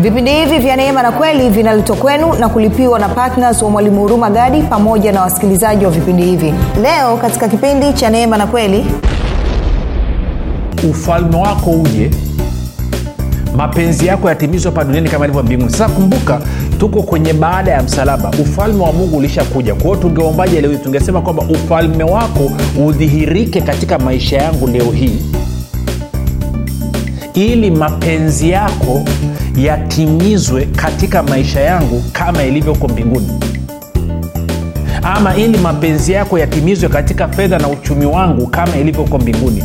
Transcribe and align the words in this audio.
vipindi 0.00 0.30
hivi 0.30 0.58
vya 0.58 0.76
neema 0.76 1.02
na 1.02 1.12
kweli 1.12 1.48
vinaletwa 1.50 1.96
kwenu 1.96 2.32
na 2.34 2.48
kulipiwa 2.48 2.98
na 2.98 3.08
ptns 3.08 3.62
wa 3.62 3.70
mwalimu 3.70 4.00
huruma 4.00 4.30
gadi 4.30 4.62
pamoja 4.62 5.12
na 5.12 5.20
wasikilizaji 5.22 5.84
wa 5.84 5.90
vipindi 5.90 6.22
hivi. 6.22 6.54
Leo 6.82 7.16
katika 7.16 7.48
kipindi 7.48 7.92
cha 7.92 8.10
neema 8.10 8.36
na 8.36 8.46
kweli 8.46 8.86
ufalme 10.90 11.36
wako 11.36 11.70
uje 11.70 12.10
mapenzi 13.56 14.06
yako 14.06 14.28
yatimizwa 14.28 14.72
hapa 14.72 14.84
duniani 14.84 15.08
kama 15.08 15.24
ilivyo 15.24 15.42
mbinguni. 15.42 15.70
Sasa 15.70 15.88
kumbuka 15.88 16.40
tuko 16.78 17.02
kwenye 17.02 17.32
baada 17.32 17.70
ya 17.70 17.82
msalaba. 17.82 18.30
Ufalme 18.42 18.82
wa 18.84 18.92
mungu 18.92 19.16
ulishakuja. 19.16 19.74
Kwa 19.74 19.82
hiyo 19.84 19.96
tungeombaje 19.96 20.60
leo 20.60 20.74
tungesema 20.74 21.20
kwamba 21.20 21.42
ufalme 21.42 22.04
wako 22.04 22.50
udhihirike 22.86 23.60
katika 23.60 23.98
maisha 23.98 24.36
yangu 24.36 24.66
leo 24.66 24.90
hii 24.90 25.22
ili 27.34 27.70
mapenzi 27.70 28.50
yako 28.50 29.02
yatimizwe 29.56 30.64
katika 30.76 31.22
maisha 31.22 31.60
yangu 31.60 32.02
kama 32.12 32.42
ilivyo 32.42 32.72
huko 32.72 32.88
mbinguni. 32.88 33.28
Ama 35.02 35.36
ili 35.36 35.58
mapenzi 35.58 36.12
yako 36.12 36.38
yatimizwe 36.38 36.88
katika 36.88 37.28
fedha 37.28 37.58
na 37.58 37.68
uchumi 37.68 38.06
wangu 38.06 38.46
kama 38.46 38.76
ilivyo 38.76 39.02
huko 39.02 39.18
mbinguni 39.18 39.64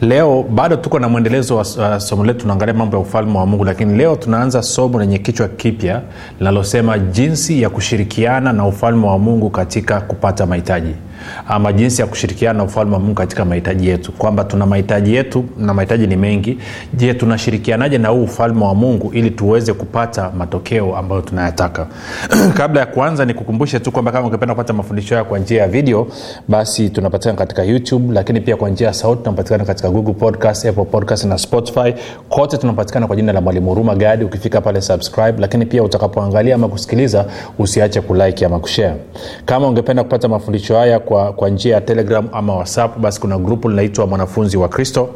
leo 0.00 0.42
bado 0.42 0.76
tuko 0.76 0.98
na 0.98 1.08
mwendelezo 1.08 1.56
wa 1.56 1.62
uh, 1.62 1.98
somo 1.98 2.24
letu 2.24 2.40
tunaangalia 2.40 2.74
mambo 2.74 2.96
ya 2.96 3.02
ufalme 3.02 3.38
wa 3.38 3.46
mungu 3.46 3.64
lakini 3.64 3.96
leo 3.98 4.16
tunaanza 4.16 4.62
somo 4.62 5.00
lenye 5.00 5.18
kichwa 5.18 5.48
kipya 5.48 6.00
linalosema 6.38 6.98
jinsi 6.98 7.62
ya 7.62 7.70
kushirikiana 7.70 8.52
na 8.52 8.66
ufalme 8.66 9.06
wa 9.06 9.18
mungu 9.18 9.50
katika 9.50 10.00
kupata 10.00 10.46
mahitaji 10.46 10.94
ama 11.48 11.72
jinsi 11.72 12.00
ya 12.00 12.06
kushirikiana 12.06 12.58
na 12.58 12.64
ufalme 12.64 12.92
wa 12.92 13.00
mungu 13.00 13.14
katika 13.14 13.44
mahitaji 13.44 13.88
yetu 13.88 14.12
kwamba 14.12 14.44
tuna 14.44 14.66
mahitaji 14.66 15.14
yetu 15.14 15.44
na 15.58 15.74
mahitaji 15.74 16.06
ni 16.06 16.16
mengi. 16.16 16.58
Je 16.94 17.14
tunashirikianaje 17.14 17.98
na 17.98 18.08
huu 18.08 18.22
ufalme 18.22 18.64
wa 18.64 18.74
mungu 18.74 19.10
ili 19.12 19.30
tuweze 19.30 19.72
kupata 19.72 20.30
matokeo 20.38 20.96
ambayo 20.96 21.20
tunayataka? 21.22 21.86
Kabla 22.58 22.80
ya 22.80 22.86
kuanza 22.86 23.24
nikukumbushe 23.24 23.80
tu 23.80 23.92
kwamba 23.92 24.12
kama 24.12 24.26
ungependa 24.26 24.54
kupata 24.54 24.72
mafundisho 24.72 25.14
haya 25.14 25.24
kwa 25.24 25.38
njia 25.38 25.62
ya 25.62 25.68
video 25.68 26.06
basi 26.48 26.90
tunapatikana 26.90 27.38
katika 27.38 27.62
youtube 27.62 28.14
lakini 28.14 28.40
pia 28.40 28.56
kwa 28.56 28.70
njia 28.70 28.86
ya 28.86 28.92
sauti 28.92 29.22
tunapatikana 29.22 29.64
katika 29.64 29.90
google 29.90 30.14
podcast 30.14 30.66
apple 30.66 30.84
podcast 30.84 31.24
na 31.24 31.38
spotify. 31.38 31.94
Kote 32.28 32.56
tunapatikana 32.58 33.06
kwa 33.06 33.16
jina 33.16 33.32
la 33.32 33.40
mwalimu 33.40 33.68
huruma 33.68 33.94
gadi. 33.94 34.24
Ukifika 34.24 34.60
pale 34.60 34.80
subscribe 34.80 35.34
lakini 35.38 35.66
pia 35.66 35.82
utakapoangalia 35.82 36.54
ama 36.54 36.68
kusikiliza 36.68 37.24
usiache 37.58 38.00
kulike 38.00 38.46
ama 38.46 38.58
kushare. 38.58 38.96
Kama 39.44 39.68
ungependa 39.68 40.02
kupata 40.02 40.28
mafundisho 40.28 40.76
haya 40.76 40.98
kwa, 40.98 41.13
kwa 41.32 41.48
njia 41.50 41.74
ya 41.74 41.80
telegram 41.80 42.28
ama 42.32 42.54
whatsapp 42.56 42.98
basi 42.98 43.20
kuna 43.20 43.38
grupu 43.38 43.68
linaitwa 43.68 44.06
mwanafunzi 44.06 44.56
wa 44.56 44.68
kristo. 44.68 45.08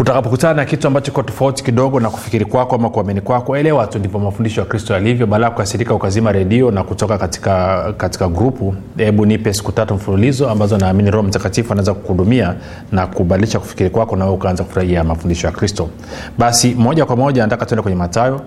utakapokutana 0.01 0.53
na 0.53 0.65
kitu 0.65 0.87
ambacho 0.87 1.11
kiko 1.11 1.23
tofauti 1.23 1.63
kidogo 1.63 1.99
na 1.99 2.09
kufikiri 2.09 2.45
kwako 2.45 2.75
ama 2.75 2.89
kuamini 2.89 3.21
kwako 3.21 3.57
elewa 3.57 3.87
tu 3.87 3.99
ndivyo 3.99 4.19
mafundisho 4.19 4.61
ya 4.61 4.67
kristo 4.67 4.93
yalivyo. 4.93 5.27
Baada 5.27 5.45
ya 5.45 5.51
kukasirika 5.51 5.93
ukazima 5.95 6.31
redio 6.31 6.71
na 6.71 6.83
kutoka 6.83 7.17
katika 7.17 7.93
katika 7.97 8.27
grupu 8.27 8.75
hebu 8.97 9.25
nipe 9.25 9.53
siku 9.53 9.71
tatu 9.71 9.93
mfululizo 9.93 10.49
ambazo 10.49 10.77
naamini 10.77 11.11
roho 11.11 11.27
mtakatifu 11.27 11.73
anaweza 11.73 11.93
kukuhudumia 11.93 12.55
na 12.91 13.07
kubadilisha 13.07 13.59
kufikiri 13.59 13.89
kwako 13.89 14.15
na 14.15 14.31
ukaanza 14.31 14.63
kufurahia 14.63 15.03
mafundisho 15.03 15.47
ya 15.47 15.53
kristo. 15.53 15.89
Basi 16.37 16.75
moja 16.75 17.05
kwa 17.05 17.15
moja 17.15 17.43
nataka 17.43 17.65
tuende 17.65 17.81
kwenye 17.81 17.97
matayo 17.97 18.41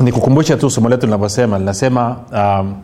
nikukumbushe 0.00 0.56
tu 0.56 0.70
somo 0.70 0.88
letu 0.88 1.06
linavyosema 1.06 1.58
linasema 1.58 2.16
um, 2.32 2.74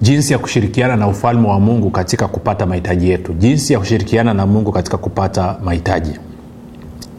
jinsi 0.00 0.32
ya 0.32 0.38
kushirikiana 0.38 0.96
na 0.96 1.08
ufalme 1.08 1.48
wa 1.48 1.60
mungu 1.60 1.90
katika 1.90 2.28
kupata 2.28 2.66
mahitaji 2.66 3.10
yetu. 3.10 3.32
Jinsi 3.32 3.72
ya 3.72 3.78
kushirikiana 3.78 4.34
na 4.34 4.46
mungu 4.46 4.72
katika 4.72 4.96
kupata 4.98 5.56
mahitaji. 5.64 6.18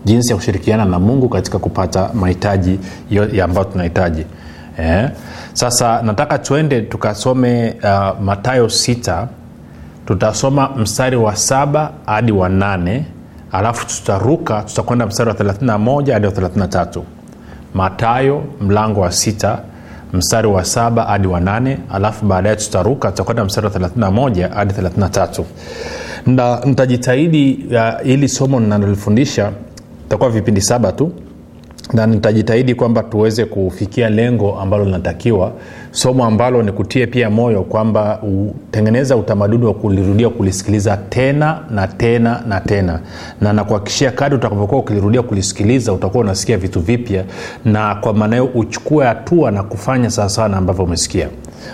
Jinsi 0.05 0.29
ya 0.29 0.35
kushirikiana 0.35 0.85
na 0.85 0.99
mungu 0.99 1.29
katika 1.29 1.59
kupata 1.59 2.09
mahitaji 2.13 2.79
ambayo 3.43 3.65
tunahitaji. 3.65 4.25
Eh? 4.77 5.09
sasa 5.53 6.01
nataka 6.01 6.37
tuende 6.39 6.81
tukasome 6.81 7.75
uh, 7.83 8.19
matayo 8.21 8.69
st 8.69 9.11
tutasoma 10.05 10.69
mstari 10.77 11.15
wa 11.17 11.35
saba 11.35 11.91
hadi 12.05 12.31
wa 12.31 12.49
nane. 12.49 13.05
Alafu 13.51 13.87
tutaruka 13.87 14.61
tutakwenda 14.61 15.05
mstari 15.05 15.29
wa 15.29 15.35
31 15.35 16.13
hadi 16.13 16.25
wa 16.25 16.31
33 16.31 17.01
matayo 17.73 18.43
mlango 18.61 19.01
wa 19.01 19.11
sita 19.11 19.59
mstari 20.13 20.47
wa 20.47 20.65
saba 20.65 21.03
hadi 21.03 21.27
wa 21.27 21.39
nane 21.39 21.77
alafu 21.93 22.25
baadaye 22.25 22.55
tutaruka 22.55 23.11
tutakwenda 23.11 23.45
mstari 23.45 23.67
wa 23.67 23.73
31 23.73 24.49
hadi 24.53 24.73
33 24.73 25.43
na 26.25 26.59
nitajitahidi 26.65 27.65
uh, 27.71 28.07
ili 28.07 28.29
somo 28.29 28.59
ninalolifundisha 28.59 29.51
itakuwa 30.07 30.29
vipindi 30.29 30.61
saba 30.61 30.91
tu 30.91 31.11
na 31.93 32.07
nitajitahidi 32.07 32.75
kwamba 32.75 33.03
tuweze 33.03 33.45
kufikia 33.45 34.09
lengo 34.09 34.59
ambalo 34.59 34.85
linatakiwa. 34.85 35.51
Somo 35.91 36.25
ambalo 36.25 36.63
ni 36.63 36.71
kutie 36.71 37.07
pia 37.07 37.29
moyo 37.29 37.63
kwamba 37.63 38.19
utengeneza 38.23 39.15
utamaduni 39.17 39.65
wa 39.65 39.73
kulirudia 39.73 40.29
kulisikiliza 40.29 40.97
tena 40.97 41.59
na 41.71 41.87
tena 41.87 42.43
na 42.47 42.59
tena. 42.61 42.99
Na 43.41 43.53
nakuhakikishia 43.53 44.11
kadi 44.11 44.35
utakavyokuwa 44.35 44.81
ukilirudia 44.81 45.21
kulisikiliza 45.21 45.93
utakuwa 45.93 46.23
unasikia 46.23 46.57
vitu 46.57 46.79
vipya. 46.79 47.23
Na 47.65 47.95
kwa 47.95 48.13
maana 48.13 48.35
hiyo 48.35 48.49
uchukue 48.55 49.05
hatua 49.05 49.51
na 49.51 49.63
kufanya 49.63 50.09
sawasawa 50.09 50.49
na 50.49 50.57
ambavyo 50.57 50.83
umesikia. 50.85 51.29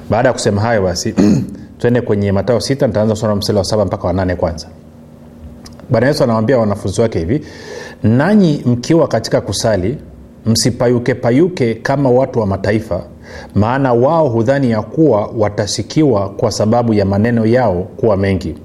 Baada 0.10 0.30
ya 0.30 0.34
kusema 0.34 0.62
hayo 0.62 0.84
basi 0.84 1.16
twende 1.80 2.02
kwenye 2.02 2.32
matao 2.32 2.60
sita 2.60 2.88
nitaanza 2.88 3.14
kusoma 3.14 3.36
msele 3.36 3.58
wa 3.60 3.66
saba 3.66 3.86
mpaka 3.86 4.08
wanane 4.08 4.36
kwanza 4.36 4.68
bwana 5.90 6.08
yesu 6.08 6.24
anawambia 6.24 6.58
wanafunzi 6.58 7.02
wake 7.02 7.20
hivi 7.20 7.42
nanyi 8.04 8.64
mkiwa 8.66 9.08
katika 9.08 9.42
kusali 9.42 9.98
msipayuke 10.46 11.14
payuke 11.14 11.74
kama 11.74 12.10
watu 12.10 12.40
wa 12.40 12.48
mataifa 12.48 13.04
maana 13.56 13.94
wao 13.94 14.30
hudhani 14.30 14.72
ya 14.72 14.82
kuwa 14.82 15.28
watasikiwa 15.38 16.30
kwa 16.30 16.52
sababu 16.52 16.94
ya 16.94 17.06
maneno 17.06 17.46
yao 17.46 17.84
kuwa 17.98 18.18
mengi. 18.18 18.56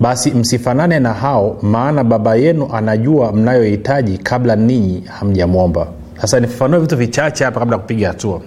Basi 0.00 0.30
msifanane 0.30 0.98
na 1.00 1.12
hao 1.14 1.56
maana 1.62 2.04
baba 2.04 2.34
yenu 2.36 2.68
anajua 2.72 3.32
mnayohitaji 3.32 4.18
kabla 4.18 4.56
ninyi 4.56 5.04
hamjamwomba. 5.06 5.86
Sasa 6.20 6.40
nifafanue 6.40 6.80
vitu 6.80 6.96
vichache 6.96 7.44
hapa 7.44 7.60
kabla 7.60 7.76
ya 7.76 7.82
kupiga 7.82 8.08
hatua. 8.08 8.40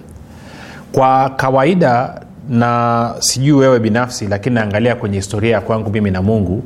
Kwa 0.92 1.30
kawaida 1.30 2.20
na 2.48 3.14
sijui 3.18 3.52
wewe 3.52 3.78
binafsi 3.80 4.26
lakini 4.26 4.54
naangalia 4.54 4.94
kwenye 4.94 5.16
historia 5.16 5.52
ya 5.52 5.60
kwangu 5.60 5.90
mimi 5.90 6.10
na 6.10 6.22
mungu 6.22 6.62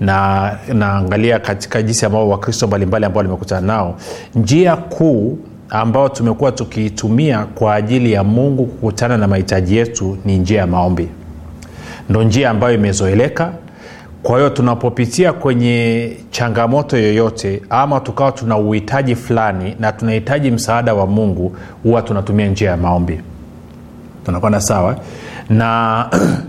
na 0.00 0.52
naangalia 0.74 1.38
katika 1.38 1.82
jinsi 1.82 2.06
ambao 2.06 2.28
wakristo 2.28 2.66
mbalimbali 2.66 3.04
ambao 3.04 3.22
limekutana 3.22 3.66
nao. 3.66 3.96
Njia 4.34 4.76
kuu 4.76 5.38
ambayo 5.70 6.08
tumekuwa 6.08 6.52
tukiitumia 6.52 7.38
kwa 7.44 7.74
ajili 7.74 8.12
ya 8.12 8.24
mungu 8.24 8.66
kukutana 8.66 9.16
na 9.16 9.28
mahitaji 9.28 9.76
yetu 9.76 10.18
ni 10.24 10.38
njia 10.38 10.60
ya 10.60 10.66
maombi. 10.66 11.08
Ndo 12.08 12.22
njia 12.22 12.50
ambayo 12.50 12.74
imezoeleka. 12.74 13.52
Kwa 14.22 14.36
hiyo 14.38 14.50
tunapopitia 14.50 15.32
kwenye 15.32 16.16
changamoto 16.30 16.96
yoyote 16.98 17.62
ama 17.70 18.00
tukawa 18.00 18.32
tuna 18.32 18.56
uhitaji 18.58 19.14
fulani 19.16 19.76
na 19.80 19.92
tunahitaji 19.92 20.50
msaada 20.50 20.94
wa 20.94 21.06
mungu 21.06 21.56
huwa 21.82 22.02
tunatumia 22.02 22.46
njia 22.46 22.70
ya 22.70 22.76
maombi. 22.76 23.20
Tunakwenda 24.24 24.60
sawa? 24.60 24.96
Na 25.50 26.06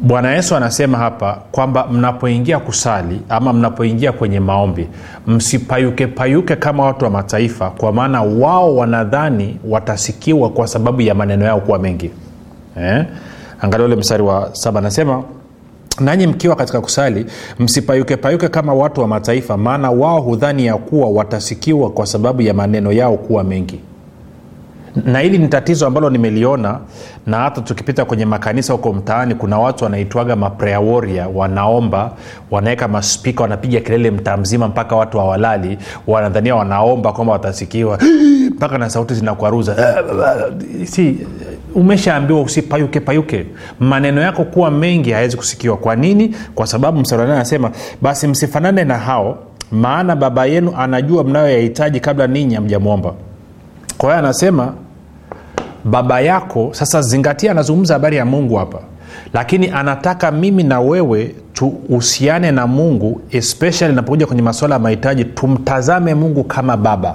bwana 0.00 0.32
yesu 0.34 0.56
anasema 0.56 0.98
hapa 0.98 1.38
kwamba 1.52 1.86
mnapoingia 1.86 2.58
kusali 2.58 3.20
ama 3.28 3.52
mnapoingia 3.52 4.12
kwenye 4.12 4.40
maombi 4.40 4.88
msipayuke 5.26 6.06
payuke 6.06 6.56
kama 6.56 6.84
watu 6.84 7.04
wa 7.04 7.10
mataifa 7.10 7.70
kwa 7.70 7.92
maana 7.92 8.22
wao 8.22 8.76
wanadhani 8.76 9.58
watasikiwa 9.68 10.50
kwa 10.50 10.66
sababu 10.66 11.00
ya 11.02 11.14
maneno 11.14 11.44
yao 11.44 11.60
kuwa 11.60 11.78
mengi 11.78 12.10
eh? 12.76 13.04
angalia 13.60 13.86
ule 13.86 13.96
mstari 13.96 14.22
wa 14.22 14.48
saba 14.52 14.78
anasema 14.78 15.22
nanyi 16.00 16.26
mkiwa 16.26 16.56
katika 16.56 16.80
kusali 16.80 17.26
msipayuke 17.58 18.16
payuke 18.16 18.48
kama 18.48 18.74
watu 18.74 19.00
wa 19.00 19.08
mataifa 19.08 19.56
maana 19.56 19.90
wao 19.90 20.20
hudhani 20.20 20.66
ya 20.66 20.76
kuwa 20.76 21.08
watasikiwa 21.10 21.90
kwa 21.90 22.06
sababu 22.06 22.42
ya 22.42 22.54
maneno 22.54 22.92
yao 22.92 23.16
kuwa 23.16 23.44
mengi 23.44 23.80
na 25.04 25.18
hili 25.20 25.38
ni 25.38 25.48
tatizo 25.48 25.86
ambalo 25.86 26.10
nimeliona 26.10 26.78
na 27.26 27.36
hata 27.36 27.60
tukipita 27.60 28.04
kwenye 28.04 28.24
makanisa 28.26 28.72
huko 28.72 28.92
mtaani 28.92 29.34
kuna 29.34 29.58
watu 29.58 29.84
wanaitwaga 29.84 30.36
maprayer 30.36 30.78
warrior 30.82 31.28
wanaomba 31.34 32.12
wanaweka 32.50 32.88
maspika 32.88 33.42
wanapiga 33.42 33.80
kelele 33.80 34.10
mtaa 34.10 34.36
mzima 34.36 34.68
mpaka 34.68 34.96
watu 34.96 35.18
hawalali. 35.18 35.78
Wanadhania 36.06 36.54
wanaomba 36.56 37.12
kwamba 37.12 37.32
watasikiwa. 37.32 37.98
Mpaka 38.56 38.78
na 38.78 38.90
sauti 38.90 39.14
zinakwaruza. 39.14 39.76
Si 40.84 41.18
umeshaambiwa 41.74 42.40
usipayuke 42.42 43.00
payuke. 43.00 43.46
Maneno 43.80 44.20
yako 44.20 44.44
kuwa 44.44 44.70
mengi 44.70 45.10
hayawezi 45.10 45.36
kusikiwa. 45.36 45.76
Kwa 45.76 45.96
nini? 45.96 46.36
Kwa 46.54 46.66
sababu 46.66 46.98
msarani 47.00 47.32
anasema 47.32 47.70
basi 48.02 48.26
msifanane 48.26 48.84
na 48.84 48.98
hao 48.98 49.38
maana 49.72 50.16
baba 50.16 50.46
yenu 50.46 50.72
anajua 50.78 51.24
mnayoyahitaji 51.24 52.00
kabla 52.00 52.26
ninyi 52.26 52.56
amjamwomba 52.56 53.12
kwa 53.98 54.08
hiyo 54.08 54.18
anasema 54.18 54.72
baba 55.90 56.20
yako 56.20 56.68
sasa 56.72 57.02
zingatia 57.02 57.50
anazungumza 57.50 57.94
habari 57.94 58.16
ya 58.16 58.24
mungu 58.24 58.54
hapa. 58.54 58.78
Lakini 59.32 59.70
anataka 59.70 60.30
mimi 60.30 60.62
na 60.62 60.80
wewe 60.80 61.34
tuhusiane 61.52 62.50
na 62.52 62.66
mungu 62.66 63.20
especially 63.30 63.92
inapokuja 63.92 64.26
kwenye 64.26 64.42
masuala 64.42 64.74
ya 64.74 64.78
mahitaji 64.78 65.24
tumtazame 65.24 66.14
mungu 66.14 66.44
kama 66.44 66.76
baba. 66.76 67.14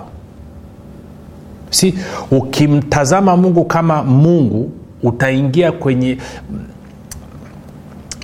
Si 1.69 1.94
ukimtazama 2.31 3.38
mungu 3.38 3.65
kama 3.65 4.03
mungu 4.03 4.71
utaingia 5.03 5.71
kwenye 5.71 6.17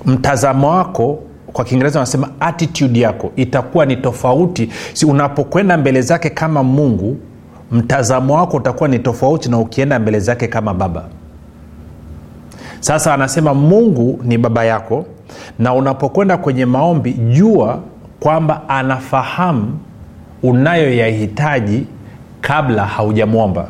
mtazamo 0.05 0.69
wako 0.69 1.19
kwa 1.53 1.65
kiingereza 1.65 1.99
wanasema 1.99 2.29
attitude 2.39 2.99
yako 2.99 3.31
itakuwa 3.35 3.85
ni 3.85 3.95
tofauti. 3.95 4.69
Si 4.93 5.05
unapokwenda 5.05 5.77
mbele 5.77 6.01
zake 6.01 6.29
kama 6.29 6.63
mungu 6.63 7.17
mtazamo 7.71 8.33
wako 8.35 8.57
utakuwa 8.57 8.89
ni 8.89 8.99
tofauti 8.99 9.49
na 9.49 9.57
ukienda 9.59 9.99
mbele 9.99 10.19
zake 10.19 10.47
kama 10.47 10.73
baba. 10.73 11.03
Sasa 12.79 13.13
anasema 13.13 13.53
mungu 13.53 14.19
ni 14.23 14.37
baba 14.37 14.63
yako 14.65 15.05
na 15.59 15.73
unapokwenda 15.73 16.37
kwenye 16.37 16.65
maombi 16.65 17.13
jua 17.13 17.79
kwamba 18.19 18.69
anafahamu 18.69 19.79
unayoyahitaji 20.43 21.85
kabla 22.41 22.85
haujamwomba. 22.85 23.67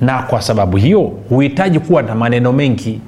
Na 0.00 0.22
kwa 0.22 0.42
sababu 0.42 0.76
hiyo 0.76 1.00
huhitaji 1.28 1.78
kuwa 1.80 2.02
na 2.02 2.14
maneno 2.14 2.52
mengi. 2.52 3.00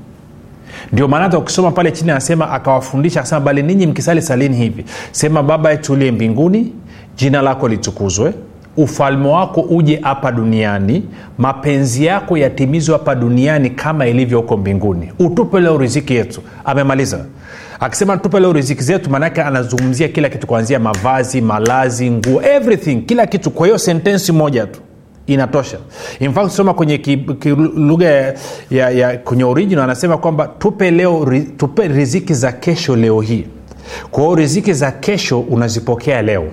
Ndio 0.92 1.08
maana 1.08 1.38
ukisoma 1.38 1.70
pale 1.70 1.92
chini 1.92 2.10
anasema 2.10 2.50
akawafundisha 2.50 3.20
akasema 3.20 3.40
bali 3.40 3.62
ninyi 3.62 3.86
mkisali 3.86 4.22
salini 4.22 4.56
hivi. 4.56 4.84
Sema 5.12 5.42
baba 5.42 5.70
yetu 5.70 5.92
uliye 5.92 6.12
mbinguni 6.12 6.72
jina 7.16 7.42
lako 7.42 7.68
litukuzwe 7.68 8.34
ufalme 8.78 9.28
wako 9.28 9.60
uje 9.60 10.00
hapa 10.02 10.32
duniani 10.32 11.02
mapenzi 11.38 12.04
yako 12.04 12.36
yatimizwe 12.38 12.92
hapa 12.92 13.14
duniani 13.14 13.70
kama 13.70 14.06
ilivyo 14.06 14.40
huko 14.40 14.56
mbinguni. 14.56 15.12
Utupe 15.18 15.60
leo 15.60 15.78
riziki 15.78 16.14
yetu. 16.14 16.40
Amemaliza. 16.64 17.24
Akisema 17.80 18.16
tupe 18.16 18.40
leo 18.40 18.52
riziki 18.52 18.82
zetu 18.82 19.10
maanake 19.10 19.42
anazungumzia 19.42 20.08
kila 20.08 20.28
kitu 20.28 20.46
kuanzia 20.46 20.78
mavazi 20.78 21.40
malazi 21.40 22.10
nguo 22.10 22.42
everything 22.42 22.96
kila 22.96 23.26
kitu. 23.26 23.50
Kwa 23.50 23.66
hiyo 23.66 23.78
sentensi 23.78 24.32
moja 24.32 24.66
tu 24.66 24.80
inatosha. 25.26 25.78
Infact 26.20 26.50
soma 26.50 26.74
kwenye 26.74 27.00
lugha 27.76 28.06
ya, 28.08 28.34
ya, 28.70 28.90
ya 28.90 29.18
kwenye 29.18 29.44
original 29.44 29.84
anasema 29.84 30.18
kwamba 30.18 30.46
tupe 30.58 30.90
leo 30.90 31.26
tupe 31.56 31.88
riziki 31.88 32.34
za 32.34 32.52
kesho 32.52 32.96
leo 32.96 33.20
hii. 33.20 33.44
Kwa 34.10 34.22
hiyo 34.22 34.34
riziki 34.34 34.72
za 34.72 34.90
kesho 34.92 35.40
unazipokea 35.40 36.22
leo 36.22 36.44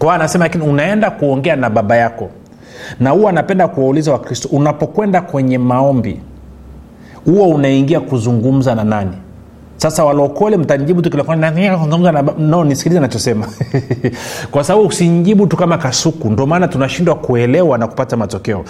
kwao 0.00 0.12
anasema 0.12 0.44
lakini 0.44 0.64
unaenda 0.64 1.10
kuongea 1.10 1.56
na 1.56 1.70
baba 1.70 1.96
yako. 1.96 2.30
Na 3.00 3.10
huwa 3.10 3.30
anapenda 3.30 3.68
kuwauliza 3.68 4.12
wakristo 4.12 4.48
unapokwenda 4.52 5.20
kwenye 5.20 5.58
maombi 5.58 6.20
huwa 7.24 7.46
unaingia 7.46 8.00
kuzungumza 8.00 8.74
na 8.74 8.84
nani? 8.84 9.16
Sasa 9.76 10.04
walokole 10.04 10.56
mtanijibu 10.56 11.02
tu 11.02 11.10
kilazungumza 11.10 12.12
na 12.12 12.22
no 12.38 12.64
nisikilize 12.64 13.00
nachosema 13.00 13.46
kwa 14.50 14.64
sababu 14.64 14.86
usinjibu 14.86 15.46
tu 15.46 15.56
kama 15.56 15.78
kasuku. 15.78 16.30
Ndio 16.30 16.46
maana 16.46 16.68
tunashindwa 16.68 17.14
kuelewa 17.14 17.78
na 17.78 17.86
kupata 17.86 18.16
matokeo. 18.16 18.64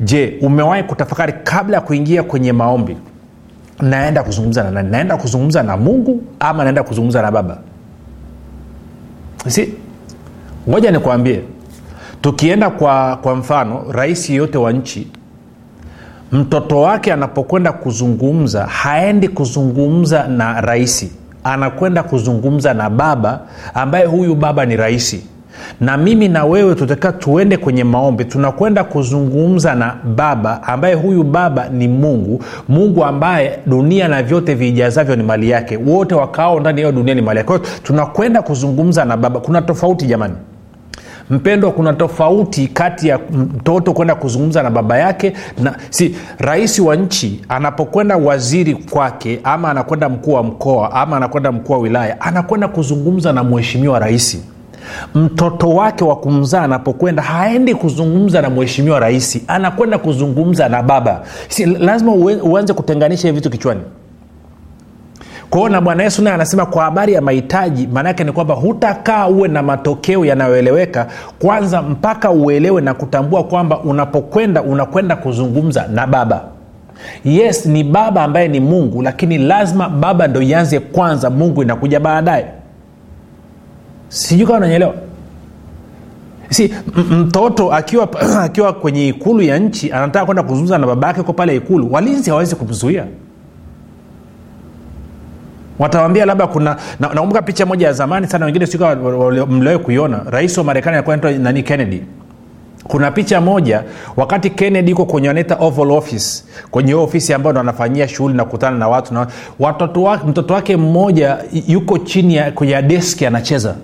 Je 0.00 0.38
umewahi 0.42 0.82
kutafakari 0.82 1.32
kabla 1.44 1.76
ya 1.76 1.80
kuingia 1.80 2.22
kwenye 2.22 2.52
maombi 2.52 2.96
naenda 3.80 4.22
kuzungumza 4.22 4.62
na 4.64 4.70
nani? 4.70 4.90
Naenda 4.90 5.16
kuzungumza 5.16 5.62
na 5.62 5.76
mungu 5.76 6.22
ama 6.40 6.62
naenda 6.64 6.82
kuzungumza 6.82 7.22
na 7.22 7.30
baba? 7.30 7.58
Si 9.48 9.72
ngoja 10.68 10.90
nikwambie 10.90 11.40
tukienda 12.20 12.70
kwa 12.70 13.16
kwa 13.16 13.36
mfano 13.36 13.84
rais 13.92 14.30
yeyote 14.30 14.58
wa 14.58 14.72
nchi 14.72 15.08
mtoto 16.32 16.80
wake 16.80 17.12
anapokwenda 17.12 17.72
kuzungumza 17.72 18.66
haendi 18.66 19.28
kuzungumza 19.28 20.26
na 20.28 20.60
raisi 20.60 21.12
anakwenda 21.44 22.02
kuzungumza 22.02 22.74
na 22.74 22.90
baba 22.90 23.40
ambaye 23.74 24.04
huyu 24.06 24.34
baba 24.34 24.66
ni 24.66 24.76
raisi 24.76 25.26
na 25.80 25.96
mimi 25.96 26.28
na 26.28 26.44
wewe 26.44 26.74
tutakiwa 26.74 27.12
tuende 27.12 27.56
kwenye 27.56 27.84
maombi 27.84 28.24
tunakwenda 28.24 28.84
kuzungumza 28.84 29.74
na 29.74 29.94
baba 30.16 30.62
ambaye 30.62 30.94
huyu 30.94 31.24
baba 31.24 31.68
ni 31.68 31.88
mungu. 31.88 32.44
Mungu 32.68 33.04
ambaye 33.04 33.58
dunia 33.66 34.08
na 34.08 34.22
vyote 34.22 34.54
viijazavyo 34.54 35.16
ni 35.16 35.22
mali 35.22 35.50
yake. 35.50 35.76
Wote 35.76 36.14
wakao 36.14 36.60
ndani 36.60 36.80
yao 36.80 36.92
dunia 36.92 37.14
ni 37.14 37.22
mali 37.22 37.38
yake. 37.38 37.46
Kwao 37.46 37.58
tunakwenda 37.82 38.42
kuzungumza 38.42 39.04
na 39.04 39.16
baba. 39.16 39.40
Kuna 39.40 39.62
tofauti 39.62 40.06
jamani 40.06 40.34
mpendwa 41.30 41.72
kuna 41.72 41.92
tofauti 41.92 42.68
kati 42.68 43.08
ya 43.08 43.18
mtoto 43.32 43.92
kwenda 43.92 44.14
kuzungumza 44.14 44.62
na 44.62 44.70
baba 44.70 44.98
yake 44.98 45.32
na 45.62 45.76
si 45.90 46.16
rais 46.38 46.78
wa 46.78 46.96
nchi 46.96 47.40
anapokwenda 47.48 48.16
waziri 48.16 48.74
kwake 48.74 49.40
ama 49.44 49.70
anakwenda 49.70 50.08
mkuu 50.08 50.32
wa 50.32 50.42
mkoa 50.42 50.92
ama 50.92 51.16
anakwenda 51.16 51.52
mkuu 51.52 51.72
wa 51.72 51.78
wilaya 51.78 52.20
anakwenda 52.20 52.68
kuzungumza 52.68 53.32
na 53.32 53.44
mheshimiwa 53.44 53.98
rahisi 53.98 54.40
mtoto 55.14 55.68
wake 55.68 56.04
wa 56.04 56.16
kumzaa 56.16 56.62
anapokwenda 56.62 57.22
haendi 57.22 57.74
kuzungumza 57.74 58.42
na 58.42 58.50
mheshimiwa 58.50 59.00
rahisi 59.00 59.42
anakwenda 59.46 59.98
kuzungumza 59.98 60.68
na 60.68 60.82
baba. 60.82 61.22
Si, 61.48 61.64
lazima 61.66 62.12
uanze 62.42 62.72
kutenganisha 62.72 63.28
hivi 63.28 63.34
vitu 63.40 63.50
kichwani 63.50 63.80
kwao 65.50 65.68
na 65.68 65.80
bwana 65.80 66.02
yesu 66.02 66.22
naye 66.22 66.34
anasema 66.34 66.66
kwa 66.66 66.84
habari 66.84 67.12
ya 67.12 67.20
mahitaji 67.20 67.86
maanaake 67.86 68.24
ni 68.24 68.32
kwamba 68.32 68.54
hutakaa 68.54 69.28
uwe 69.28 69.48
na 69.48 69.62
matokeo 69.62 70.24
yanayoeleweka 70.24 71.06
kwanza 71.38 71.82
mpaka 71.82 72.30
uelewe 72.30 72.80
na 72.82 72.94
kutambua 72.94 73.44
kwamba 73.44 73.78
unapokwenda 73.80 74.62
unakwenda 74.62 75.16
kuzungumza 75.16 75.86
na 75.92 76.06
baba. 76.06 76.44
Yes 77.24 77.66
ni 77.66 77.84
baba 77.84 78.22
ambaye 78.22 78.48
ni 78.48 78.60
mungu 78.60 79.02
lakini 79.02 79.38
lazima 79.38 79.88
baba 79.88 80.26
ndo 80.26 80.42
ianze 80.42 80.80
kwanza 80.80 81.30
mungu 81.30 81.62
inakuja 81.62 82.00
baadaye. 82.00 82.46
Sijui 84.08 84.46
kama 84.46 84.58
nanyelewa 84.60 84.94
si 86.50 86.74
mtoto 87.10 87.72
akiwa 87.72 88.08
akiwa 88.44 88.72
kwenye 88.72 89.08
ikulu 89.08 89.42
ya 89.42 89.58
nchi 89.58 89.92
anataka 89.92 90.24
kwenda 90.26 90.42
kuzungumza 90.42 90.78
na 90.78 90.86
baba 90.86 91.08
yake 91.08 91.22
ko 91.22 91.32
pale 91.32 91.56
ikulu 91.56 91.92
walinzi 91.92 92.30
hawawezi 92.30 92.56
kumzuia 92.56 93.04
watawambia 95.78 96.24
labda 96.26 96.46
kuna 96.46 96.76
na- 97.00 97.08
picha 97.42 97.66
moja 97.66 97.86
ya 97.86 97.92
zamani 97.92 98.26
sana 98.26 98.46
wengine 98.46 98.66
mliwahi 99.46 99.78
kuiona. 99.78 100.20
Rais 100.30 100.58
wa 100.58 100.64
marekani 100.64 100.96
nani 101.38 101.62
kennedy. 101.62 102.00
Kuna 102.88 103.10
picha 103.10 103.40
moja 103.40 103.82
wakati 104.16 104.50
kennedy 104.50 104.90
iko 104.90 105.04
kwenye 105.06 105.28
wanaita 105.28 105.56
oval 105.60 105.90
office 105.90 106.44
kwenye 106.70 106.94
ofisi 106.94 107.34
ambayo 107.34 107.52
ndo 107.52 107.60
anafanyia 107.60 108.08
shughuli 108.08 108.34
na 108.36 108.44
kukutana 108.44 108.78
na 108.78 108.88
watu 108.88 109.14
na 109.14 109.26
watoto 109.58 110.02
wa, 110.02 110.16
mtoto 110.16 110.54
wake 110.54 110.76
mmoja 110.76 111.38
yuko 111.68 111.98
chini 111.98 112.34
ya, 112.34 112.50
kwenye 112.52 112.82
deski 112.82 113.26
anacheza. 113.26 113.74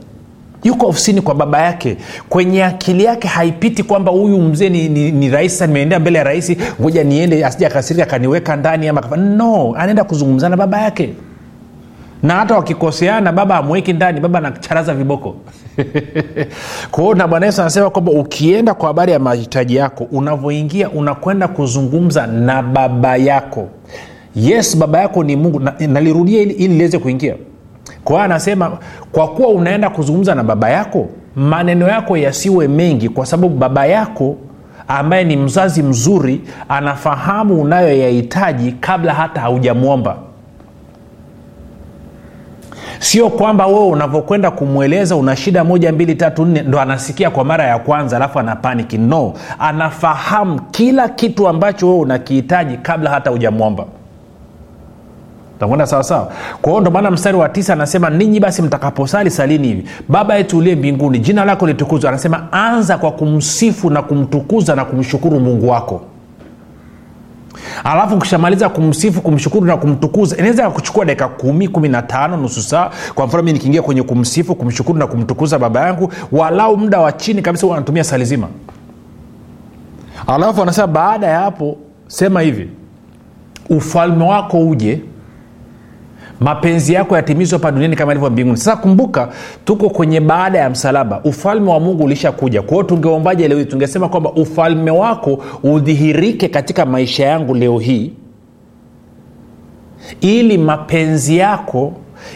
Yuko 0.65 0.87
ofisini 0.87 1.21
kwa 1.21 1.35
baba 1.35 1.63
yake. 1.63 1.97
Kwenye 2.29 2.65
akili 2.65 3.05
yake 3.05 3.29
haipiti 3.29 3.83
kwamba 3.83 4.13
huyu 4.13 4.39
mzee 4.39 4.69
ni, 4.69 4.89
ni, 4.89 5.13
ni 5.13 5.31
rais 5.31 5.61
nimeendea 5.61 6.01
mbele 6.01 6.19
ya 6.19 6.25
rais 6.25 6.53
ngoja 6.81 7.05
niende 7.05 7.45
asija 7.47 7.67
akasirika 7.67 8.03
akaniweka 8.05 8.57
ndani 8.57 8.89
ama 8.89 9.17
no 9.17 9.75
anaenda 9.79 10.05
kuzungumza 10.05 10.49
baba 10.57 10.81
yake 10.81 11.15
na 12.23 12.35
hata 12.35 12.55
wakikoseana 12.55 13.33
baba 13.33 13.57
amweki 13.57 13.93
ndani 13.93 14.21
baba 14.21 14.39
anacharaza 14.39 14.95
viboko. 14.95 15.37
Kwa 16.91 17.15
na 17.15 17.29
bwana 17.29 17.47
yesu 17.47 17.61
anasema 17.61 17.91
kwamba 17.91 18.13
ukienda 18.13 18.75
kwa 18.75 18.87
habari 18.89 19.13
ya 19.13 19.19
mahitaji 19.19 19.77
yako 19.77 20.07
unavyoingia 20.13 20.91
unakwenda 20.91 21.49
kuzungumza 21.49 22.27
na 22.27 22.63
baba 22.63 23.17
yako. 23.17 23.69
Yes 24.37 24.77
baba 24.79 25.01
yako 25.01 25.25
ni 25.25 25.37
mungu. 25.37 25.61
Na, 25.61 25.75
nalirudia 25.89 26.47
na 26.47 26.53
ili 26.53 26.69
liweze 26.69 26.99
kuingia. 26.99 27.35
Kwa 28.05 28.13
hiyo 28.17 28.25
anasema 28.25 28.79
kwa 29.13 29.29
kuwa 29.29 29.49
unaenda 29.49 29.91
kuzungumza 29.91 30.35
na 30.35 30.45
baba 30.45 30.71
yako 30.71 31.09
maneno 31.37 31.89
yako 31.89 32.17
yasiwe 32.17 32.69
mengi 32.69 33.09
kwa 33.09 33.27
sababu 33.27 33.57
baba 33.57 33.87
yako 33.87 34.37
ambaye 34.89 35.25
ni 35.25 35.37
mzazi 35.37 35.83
mzuri 35.83 36.41
anafahamu 36.69 37.63
unayoyahitaji 37.63 38.73
kabla 38.73 39.15
hata 39.15 39.41
haujamwomba 39.41 40.17
sio 43.03 43.29
kwamba 43.31 43.67
wewe 43.67 43.87
unavyokwenda 43.87 44.51
kumweleza 44.51 45.17
una 45.17 45.37
shida 45.37 45.65
moja 45.65 45.93
mbili 45.93 46.15
tatu 46.15 46.45
nne 46.45 46.63
ndo 46.63 46.81
anasikia 46.81 47.31
kwa 47.31 47.45
mara 47.45 47.65
ya 47.65 47.79
kwanza 47.79 48.17
alafu 48.17 48.39
ana 48.39 48.57
paniki 48.57 48.99
no 48.99 49.33
anafahamu 49.59 50.61
kila 50.71 51.09
kitu 51.09 51.49
ambacho 51.49 51.87
wewe 51.89 51.99
unakihitaji 52.01 52.77
kabla 52.77 53.11
hata 53.11 53.31
hujamwomba. 53.31 53.85
Takwenda 55.61 55.87
sawasawa 55.87 56.33
kwa 56.63 56.73
hiyo 56.73 56.81
ndo 56.81 56.91
maana 56.91 57.11
mstari 57.11 57.37
wa 57.37 57.49
tisa 57.49 57.73
anasema 57.73 58.11
ninyi 58.11 58.41
basi 58.41 58.63
mtakaposali 58.63 59.31
salini 59.31 59.69
hivi 59.69 59.89
baba 60.09 60.35
yetu 60.35 60.59
uliye 60.59 60.77
mbinguni 60.77 61.19
jina 61.19 61.45
lako 61.45 61.67
litukuzwa 61.67 62.11
anasema 62.11 62.53
anza 62.53 62.99
kwa 62.99 63.11
kumsifu 63.13 63.91
na 63.91 64.03
kumtukuza 64.03 64.75
na 64.75 64.85
kumshukuru 64.85 65.41
mungu 65.41 65.69
wako 65.69 66.01
alafu 67.85 68.15
ukishamaliza 68.15 68.69
kumsifu 68.69 69.21
kumshukuru 69.23 69.67
na 69.67 69.77
kumtukuza 69.77 70.37
inaweza 70.37 70.71
kuchukua 70.71 71.05
dakika 71.05 71.29
kumi 71.29 71.69
kumi 71.69 71.89
na 71.89 72.03
tano 72.03 72.37
nusu 72.37 72.63
saa. 72.63 72.91
Kwa 73.15 73.27
mfano 73.27 73.43
mi 73.43 73.53
nikiingia 73.53 73.83
kwenye 73.83 74.03
kumsifu 74.03 74.55
kumshukuru 74.55 74.99
na 74.99 75.07
kumtukuza 75.07 75.59
baba 75.59 75.81
yangu 75.87 76.13
walau 76.33 76.77
muda 76.77 77.01
wa 77.01 77.13
chini 77.13 77.43
kabisa 77.43 77.67
huwa 77.67 77.77
anatumia 77.77 78.05
sali 78.05 78.25
zima 78.25 78.49
alafu 80.27 80.63
anasema 80.63 80.87
baada 80.87 81.27
ya 81.27 81.39
hapo 81.41 81.77
sema 82.07 82.41
hivi 82.41 82.69
ufalme 83.71 84.25
wako 84.25 84.69
uje 84.69 85.01
mapenzi 86.43 86.93
yako 86.93 87.17
yatimizwe 87.17 87.59
hapa 87.59 87.71
duniani 87.73 87.97
kama 87.97 88.13
ilivyo 88.13 88.31
mbinguni. 88.31 88.57
Sasa 88.57 88.77
kumbuka 88.77 89.29
tuko 89.65 89.91
kwenye 89.91 90.21
baada 90.21 90.59
ya 90.59 90.71
msalaba. 90.71 91.21
Ufalme 91.25 91.71
wa 91.71 91.81
mungu 91.81 92.05
ulishakuja. 92.05 92.63
Kwa 92.63 92.71
hiyo 92.71 92.83
tungeombaje 92.83 93.49
leo 93.49 93.59
hii? 93.59 93.65
Tungesema 93.65 94.09
kwamba 94.09 94.33
ufalme 94.33 94.91
wako 94.91 95.39
udhihirike 95.63 96.49
katika 96.49 96.87
maisha 96.87 97.27
yangu 97.27 97.55
leo 97.55 97.79
hii 97.79 98.13
ili 100.21 100.59
mapenzi 100.59 101.37
yako 101.37 101.93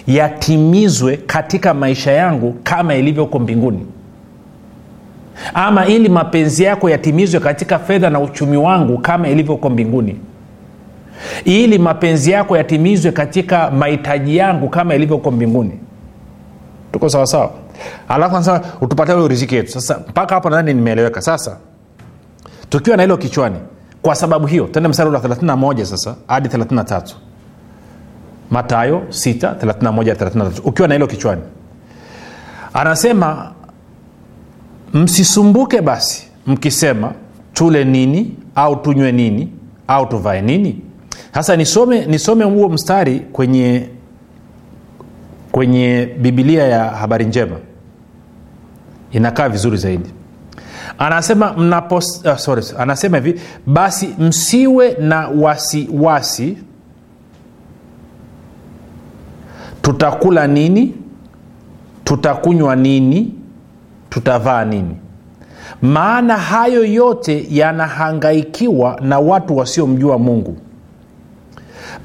yatimizwe 0.06 1.16
katika 1.16 1.74
maisha 1.74 2.12
yangu 2.12 2.54
kama 2.62 2.94
ilivyoko 2.94 3.38
mbinguni. 3.38 3.86
Ama 5.54 5.86
ili 5.86 6.08
mapenzi 6.08 6.62
yako 6.64 6.90
yatimizwe 6.90 7.40
katika 7.40 7.78
fedha 7.78 8.10
na 8.10 8.20
uchumi 8.20 8.56
wangu 8.56 8.98
kama 8.98 9.28
ilivyoko 9.28 9.70
mbinguni 9.70 10.16
ili 11.44 11.78
mapenzi 11.78 12.30
yako 12.30 12.56
yatimizwe 12.56 13.12
katika 13.12 13.70
mahitaji 13.70 14.36
yangu 14.36 14.68
kama 14.68 14.94
ilivyokuwa 14.94 15.32
mbinguni. 15.34 15.80
Tuko 16.92 17.08
sawasawa 17.08 17.50
alafu 18.08 18.36
anasema 18.36 18.60
utupatia 18.80 19.16
ule 19.16 19.28
riziki 19.28 19.54
yetu. 19.54 19.72
Sasa 19.72 20.00
mpaka 20.08 20.34
hapo 20.34 20.50
nadhani 20.50 20.74
nimeeleweka. 20.74 21.20
Sasa 21.22 21.56
tukiwa 22.70 22.96
na 22.96 23.02
hilo 23.02 23.16
kichwani 23.16 23.56
kwa 24.02 24.14
sababu 24.14 24.46
hiyo 24.46 24.64
tende 24.66 24.88
msari 24.88 25.10
ula 25.10 25.18
31 25.18 25.84
sasa 25.84 26.14
hadi 26.28 26.48
33 26.48 27.02
matayo 28.50 29.02
6 29.08 30.60
ukiwa 30.64 30.88
na 30.88 30.94
hilo 30.94 31.06
kichwani. 31.06 31.42
Anasema 32.74 33.52
msisumbuke 34.94 35.80
basi 35.82 36.28
mkisema 36.46 37.12
tule 37.52 37.84
nini 37.84 38.34
au 38.54 38.76
tunywe 38.76 39.12
nini 39.12 39.52
au 39.88 40.06
tuvae 40.06 40.42
nini 40.42 40.80
sasa 41.36 41.56
nisome 41.56 42.06
nisome 42.06 42.44
huo 42.44 42.68
mstari 42.68 43.20
kwenye 43.20 43.88
kwenye 45.52 46.08
bibilia 46.20 46.64
ya 46.66 46.84
habari 46.84 47.24
njema. 47.24 47.56
Inakaa 49.12 49.48
vizuri 49.48 49.76
zaidi. 49.76 50.10
Anasema 50.98 51.52
mnapos, 51.52 52.22
uh, 52.24 52.36
sorry, 52.36 52.62
anasema 52.78 53.18
hivi 53.18 53.40
basi 53.66 54.14
msiwe 54.18 54.92
na 55.00 55.28
wasiwasi 55.28 55.88
wasi, 56.00 56.58
tutakula 59.82 60.46
nini? 60.46 60.94
Tutakunywa 62.04 62.76
nini? 62.76 63.34
Tutavaa 64.10 64.64
nini? 64.64 64.96
Maana 65.82 66.36
hayo 66.36 66.84
yote 66.84 67.46
yanahangaikiwa 67.50 68.98
na 69.00 69.18
watu 69.18 69.56
wasiomjua 69.56 70.18
mungu 70.18 70.56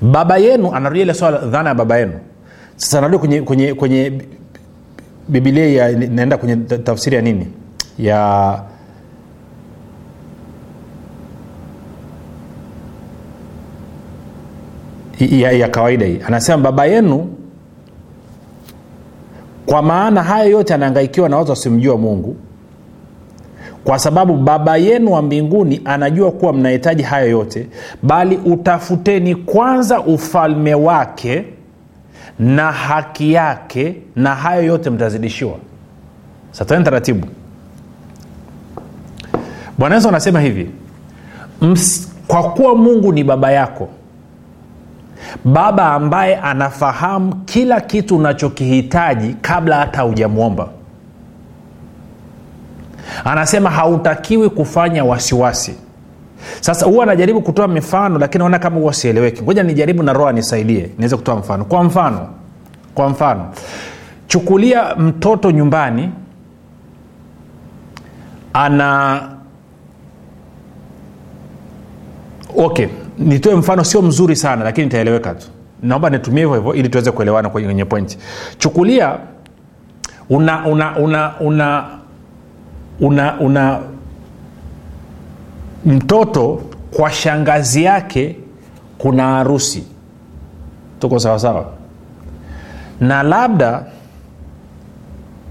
baba 0.01 0.37
yenu 0.37 0.71
anarudia 0.75 1.03
ile 1.03 1.13
swala 1.13 1.37
dhana 1.37 1.69
ya 1.69 1.75
baba 1.75 1.97
yenu. 1.97 2.13
Sasa 2.75 3.01
narudi 3.01 3.17
kwenye, 3.17 3.41
kwenye, 3.41 3.73
kwenye 3.73 4.21
bibilia 5.27 5.67
ya 5.69 5.91
naenda 5.91 6.37
kwenye 6.37 6.55
tafsiri 6.55 7.15
ya 7.15 7.21
nini? 7.21 7.47
Ya 7.99 8.61
ya, 15.19 15.51
ya 15.51 15.67
kawaida 15.69 16.05
hii. 16.05 16.19
Anasema 16.27 16.57
baba 16.57 16.85
yenu 16.85 17.29
kwa 19.65 19.81
maana 19.81 20.23
haya 20.23 20.43
yote 20.45 20.73
anaangaikiwa 20.73 21.29
na 21.29 21.37
watu 21.37 21.49
wasimjua 21.49 21.97
mungu 21.97 22.35
kwa 23.83 23.99
sababu 23.99 24.37
baba 24.37 24.77
yenu 24.77 25.11
wa 25.11 25.21
mbinguni 25.21 25.81
anajua 25.85 26.31
kuwa 26.31 26.53
mnahitaji 26.53 27.03
hayo 27.03 27.29
yote 27.29 27.67
bali 28.03 28.37
utafuteni 28.37 29.35
kwanza 29.35 29.99
ufalme 29.99 30.75
wake 30.75 31.45
na 32.39 32.71
haki 32.71 33.33
yake 33.33 33.95
na 34.15 34.35
hayo 34.35 34.63
yote 34.63 34.89
mtazidishiwa. 34.89 35.55
Satani 36.51 36.83
taratibu. 36.85 37.27
Bwana 39.77 39.95
yesu 39.95 40.07
anasema 40.09 40.41
hivi 40.41 40.69
ms, 41.61 42.11
kwa 42.27 42.43
kuwa 42.43 42.75
mungu 42.75 43.13
ni 43.13 43.23
baba 43.23 43.51
yako 43.51 43.89
baba 45.45 45.93
ambaye 45.93 46.35
anafahamu 46.35 47.35
kila 47.35 47.81
kitu 47.81 48.17
unachokihitaji 48.17 49.35
kabla 49.41 49.75
hata 49.75 50.01
hujamwomba 50.01 50.69
anasema 53.25 53.69
hautakiwi 53.69 54.49
kufanya 54.49 55.03
wasiwasi. 55.05 55.75
Sasa 56.61 56.85
huwa 56.85 57.03
anajaribu 57.03 57.41
kutoa 57.41 57.67
mifano 57.67 58.19
lakini 58.19 58.39
naona 58.39 58.59
kama 58.59 58.75
huwa 58.75 58.93
sieleweki. 58.93 59.43
Ngoja 59.43 59.63
nijaribu 59.63 60.03
na 60.03 60.13
roho 60.13 60.27
anisaidie 60.27 60.89
niweze 60.97 61.15
kutoa 61.15 61.35
mfano. 61.35 61.65
Kwa 61.65 61.83
mfano 61.83 62.27
kwa 62.95 63.09
mfano 63.09 63.45
chukulia 64.27 64.95
mtoto 64.95 65.51
nyumbani 65.51 66.09
ana 68.53 69.21
okay 72.57 72.87
nitoe 73.17 73.55
mfano 73.55 73.83
sio 73.83 74.01
mzuri 74.01 74.35
sana 74.35 74.63
lakini 74.63 74.87
itaeleweka 74.87 75.33
tu. 75.35 75.47
Naomba 75.83 76.09
nitumie 76.09 76.43
hivyo 76.43 76.55
hivyo 76.57 76.73
ili 76.73 76.89
tuweze 76.89 77.11
kuelewana 77.11 77.49
kwenye 77.49 77.85
pointi 77.85 78.17
chukulia 78.57 79.17
una 80.29 80.65
una 80.65 80.97
una 80.97 81.33
una 81.39 81.85
una, 83.01 83.39
una 83.39 83.79
mtoto 85.85 86.61
kwa 86.97 87.11
shangazi 87.11 87.83
yake 87.83 88.35
kuna 88.97 89.23
harusi. 89.23 89.83
Tuko 90.99 91.19
sawasawa 91.19 91.65
na 92.99 93.23
labda 93.23 93.83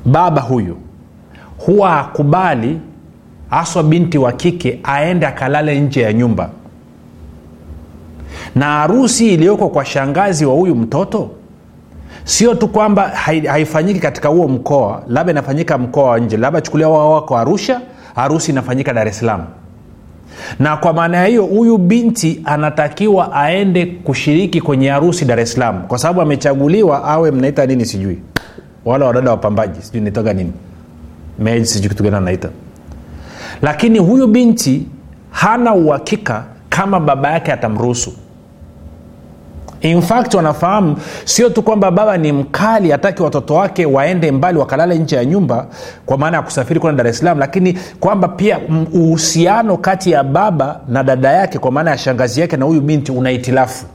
baba 0.05 0.41
huyu 0.43 0.77
huwa 1.59 2.01
akubali 2.01 2.81
haswa 3.51 3.83
binti 3.83 4.19
wa 4.19 4.33
kike 4.33 4.81
aende 4.83 5.27
akalale 5.27 5.81
nje 5.81 6.01
ya 6.01 6.13
nyumba. 6.13 6.51
Na 8.55 8.67
harusi 8.67 9.35
iliyoko 9.35 9.69
kwa 9.69 9.85
shangazi 9.85 10.45
wa 10.47 10.55
huyu 10.55 10.75
mtoto 10.75 11.31
sio 12.25 12.55
tu 12.55 12.69
kwamba 12.69 13.09
haifanyiki 13.49 14.01
katika 14.01 14.29
huo 14.29 14.49
mkoa 14.49 15.03
labda 15.09 15.33
inafanyika 15.33 15.79
mkoa 15.79 16.11
wa 16.11 16.19
nje 16.19 16.37
labda 16.37 16.61
chukulia 16.61 16.89
wao 16.89 17.13
wako 17.13 17.39
arusha 17.39 17.81
harusi 18.15 18.53
inafanyika 18.53 18.93
dar 18.93 19.09
es 19.09 19.19
salaam. 19.19 19.45
Na 20.59 20.77
kwa 20.77 20.93
maana 20.93 21.17
ya 21.17 21.27
hiyo 21.27 21.45
huyu 21.45 21.79
binti 21.79 22.41
anatakiwa 22.45 23.33
aende 23.33 23.87
kushiriki 23.87 24.61
kwenye 24.61 24.89
harusi 24.89 25.25
dar 25.25 25.41
es 25.41 25.53
salaam 25.53 25.83
kwa 25.87 25.99
sababu 25.99 26.21
amechaguliwa 26.21 27.05
awe 27.05 27.31
mnaita 27.31 27.67
nini 27.67 27.85
sijui. 27.87 28.19
Wala 28.85 29.07
wadada 29.07 29.31
wapambaji 29.31 29.83
sijui 29.83 30.01
naitoga 30.01 30.33
nini. 30.33 30.53
Anaita. 32.17 32.49
Lakini 33.63 33.99
huyu 33.99 34.27
binti 34.27 34.87
hana 35.31 35.75
uhakika 35.75 36.45
kama 36.69 37.01
baba 37.01 37.31
yake 37.33 37.53
atamruhusu 37.53 38.13
in 39.81 40.03
fact 40.03 40.35
wanafahamu 40.35 40.97
sio 41.25 41.51
tu 41.51 41.63
kwamba 41.63 41.91
baba 41.91 42.19
ni 42.19 42.33
mkali 42.33 42.91
hataki 42.91 43.23
watoto 43.23 43.55
wake 43.55 43.87
waende 43.87 44.33
mbali 44.33 44.59
wakalale 44.59 44.99
nje 44.99 45.17
ya 45.17 45.25
nyumba 45.25 45.67
kwa 46.07 46.19
maana 46.19 46.37
ya 46.37 46.43
kusafiri 46.43 46.81
kwenda 46.81 47.05
dar 47.05 47.11
es 47.13 47.23
lakini 47.23 47.79
kwamba 48.01 48.29
pia 48.29 48.59
uhusiano 48.93 49.77
kati 49.77 50.11
ya 50.11 50.25
baba 50.25 50.81
na 50.89 51.03
dada 51.03 51.33
yake 51.33 51.59
kwa 51.59 51.73
maana 51.73 51.91
ya 51.91 51.99
shangazi 51.99 52.41
yake 52.41 52.57
na 52.57 52.65
huyu 52.65 52.81
binti 52.81 53.13
una 53.13 53.31
hitilafu 53.31 53.87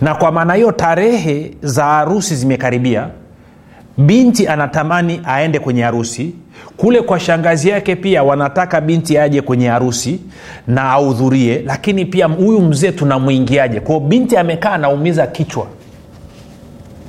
na 0.00 0.14
kwa 0.14 0.32
maana 0.32 0.54
hiyo 0.54 0.72
tarehe 0.72 1.54
za 1.62 1.84
harusi 1.84 2.36
zimekaribia 2.36 3.08
binti 3.98 4.48
anatamani 4.48 5.20
aende 5.24 5.58
kwenye 5.58 5.82
harusi 5.82 6.34
kule 6.76 7.02
kwa 7.02 7.20
shangazi 7.20 7.68
yake 7.68 7.96
pia 7.96 8.22
wanataka 8.22 8.80
binti 8.80 9.18
aje 9.18 9.42
kwenye 9.42 9.68
harusi 9.68 10.20
na 10.66 10.90
ahudhurie 10.92 11.62
lakini 11.66 12.04
pia 12.04 12.26
huyu 12.26 12.60
mzee 12.60 12.92
tunamwingiaje? 12.92 13.80
Kwao 13.80 14.00
binti 14.00 14.36
amekaa 14.36 14.70
anaumiza 14.72 15.26
kichwa. 15.26 15.66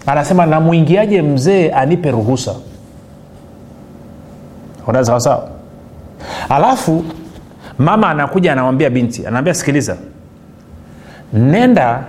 Anasema 0.05 0.45
namwingiaje 0.45 1.21
mzee 1.21 1.69
anipe 1.71 2.11
ruhusa? 2.11 2.55
Ona 4.87 5.05
sawasawa 5.05 5.49
alafu 6.49 7.05
mama 7.77 8.09
anakuja 8.09 8.51
anamwambia 8.51 8.89
binti 8.89 9.27
anaambia 9.27 9.53
sikiliza 9.53 9.97
nenda 11.33 12.03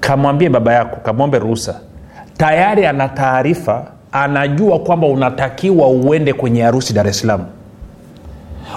kamwambie 0.00 0.48
baba 0.48 0.72
yako 0.72 0.96
kamwombe 0.96 1.38
ruhusa. 1.38 1.80
Tayari 2.36 2.86
ana 2.86 3.08
taarifa 3.08 3.86
anajua 4.12 4.78
kwamba 4.78 5.06
unatakiwa 5.06 5.88
uende 5.88 6.32
kwenye 6.32 6.62
harusi 6.62 6.92
dar 6.92 7.06
es 7.06 7.18
salaam. 7.20 7.44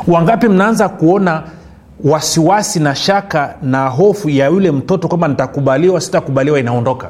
Wangapi 0.07 0.47
mnaanza 0.47 0.89
kuona 0.89 1.43
wasiwasi 2.03 2.79
na 2.79 2.95
shaka 2.95 3.55
na 3.61 3.87
hofu 3.87 4.29
ya 4.29 4.47
yule 4.47 4.71
mtoto 4.71 5.07
kwamba 5.07 5.27
nitakubaliwa 5.27 6.01
sitakubaliwa 6.01 6.59
inaondoka? 6.59 7.09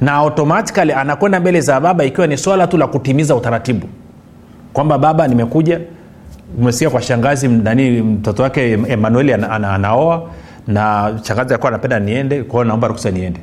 Na 0.00 0.12
automatikali 0.12 0.92
anakwenda 0.92 1.40
mbele 1.40 1.60
za 1.60 1.80
baba 1.80 2.04
ikiwa 2.04 2.26
ni 2.26 2.36
swala 2.36 2.66
tu 2.66 2.76
la 2.76 2.86
kutimiza 2.86 3.34
utaratibu. 3.36 3.86
Kwamba 4.72 4.98
baba 4.98 5.28
nimekuja. 5.28 5.80
Umesikia 6.58 6.90
kwa 6.90 7.02
shangazi 7.02 7.48
nani 7.48 8.02
mtoto 8.02 8.42
wake 8.42 8.72
emanueli 8.72 9.32
ana, 9.32 9.50
ana, 9.50 9.74
anaoa 9.74 10.22
na 10.66 11.12
shangazi 11.22 11.54
akuwa 11.54 11.68
anapenda 11.68 12.00
niende 12.00 12.42
kwao 12.42 12.64
naomba 12.64 12.88
ruhusa 12.88 13.10
niende 13.10 13.40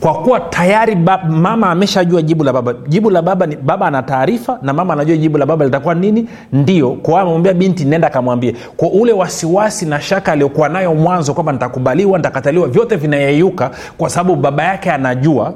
kwa 0.00 0.14
kuwa 0.14 0.40
tayari 0.40 0.94
ba, 0.94 1.18
mama 1.28 1.70
ameshajua 1.70 2.22
jibu 2.22 2.44
la 2.44 2.52
baba. 2.52 2.74
Jibu 2.88 3.10
la 3.10 3.22
baba 3.22 3.46
ni 3.46 3.56
baba 3.56 3.86
ana 3.86 4.02
taarifa 4.02 4.58
na 4.62 4.72
mama 4.72 4.92
anajua 4.92 5.16
jibu 5.16 5.38
la 5.38 5.46
baba 5.46 5.64
litakuwa 5.64 5.94
nini? 5.94 6.28
Ndio. 6.52 6.90
Kwa 6.90 7.20
amemwambia 7.20 7.52
binti 7.54 7.84
nenda 7.84 8.06
akamwambie. 8.06 8.54
Kwa 8.76 8.90
ule 8.90 9.12
wasiwasi 9.12 9.86
na 9.86 10.00
shaka 10.00 10.32
aliyokuwa 10.32 10.68
nayo 10.68 10.94
mwanzo 10.94 11.34
kwamba 11.34 11.52
nitakubaliwa 11.52 12.18
nitakataliwa 12.18 12.68
vyote 12.68 12.96
vinayeyuka 12.96 13.70
kwa 13.98 14.10
sababu 14.10 14.36
baba 14.36 14.64
yake 14.64 14.90
anajua 14.92 15.54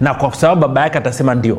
na 0.00 0.14
kwa 0.14 0.34
sababu 0.34 0.60
baba 0.60 0.80
yake 0.80 0.98
atasema 0.98 1.34
ndio. 1.34 1.58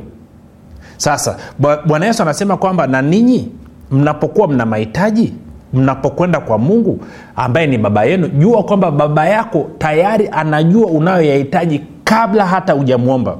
Sasa 0.97 1.37
bwana 1.85 2.05
yesu 2.05 2.21
anasema 2.23 2.57
kwamba 2.57 2.87
na 2.87 3.01
ninyi 3.01 3.51
mnapokuwa 3.91 4.47
mna 4.47 4.65
mahitaji 4.65 5.33
mnapokwenda 5.73 6.39
kwa 6.39 6.57
mungu 6.57 6.99
ambaye 7.35 7.67
ni 7.67 7.77
baba 7.77 8.03
yenu 8.05 8.27
jua 8.27 8.63
kwamba 8.63 8.91
baba 8.91 9.27
yako 9.27 9.69
tayari 9.77 10.29
anajua 10.31 10.87
unayoyahitaji 10.87 11.81
kabla 12.03 12.45
hata 12.45 12.73
hujamwomba. 12.73 13.37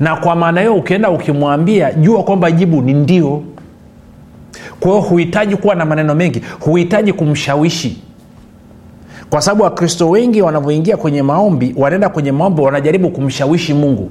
Na 0.00 0.16
kwa 0.16 0.34
maana 0.36 0.60
hiyo 0.60 0.74
ukienda 0.74 1.10
ukimwambia 1.10 1.92
jua 1.92 2.22
kwamba 2.22 2.50
jibu 2.50 2.82
ni 2.82 2.92
ndio. 2.94 3.42
Kwa 4.80 4.90
hiyo 4.90 5.02
huhitaji 5.02 5.56
kuwa 5.56 5.74
na 5.74 5.84
maneno 5.84 6.14
mengi 6.14 6.42
huhitaji 6.60 7.12
kumshawishi. 7.12 8.02
Kwa 9.30 9.40
sababu 9.40 9.62
wakristo 9.62 10.10
wengi 10.10 10.42
wanavyoingia 10.42 10.96
kwenye 10.96 11.22
maombi 11.22 11.74
wanaenda 11.76 12.08
kwenye 12.08 12.32
maombi 12.32 12.62
wanajaribu 12.62 13.10
kumshawishi 13.10 13.74
mungu. 13.74 14.10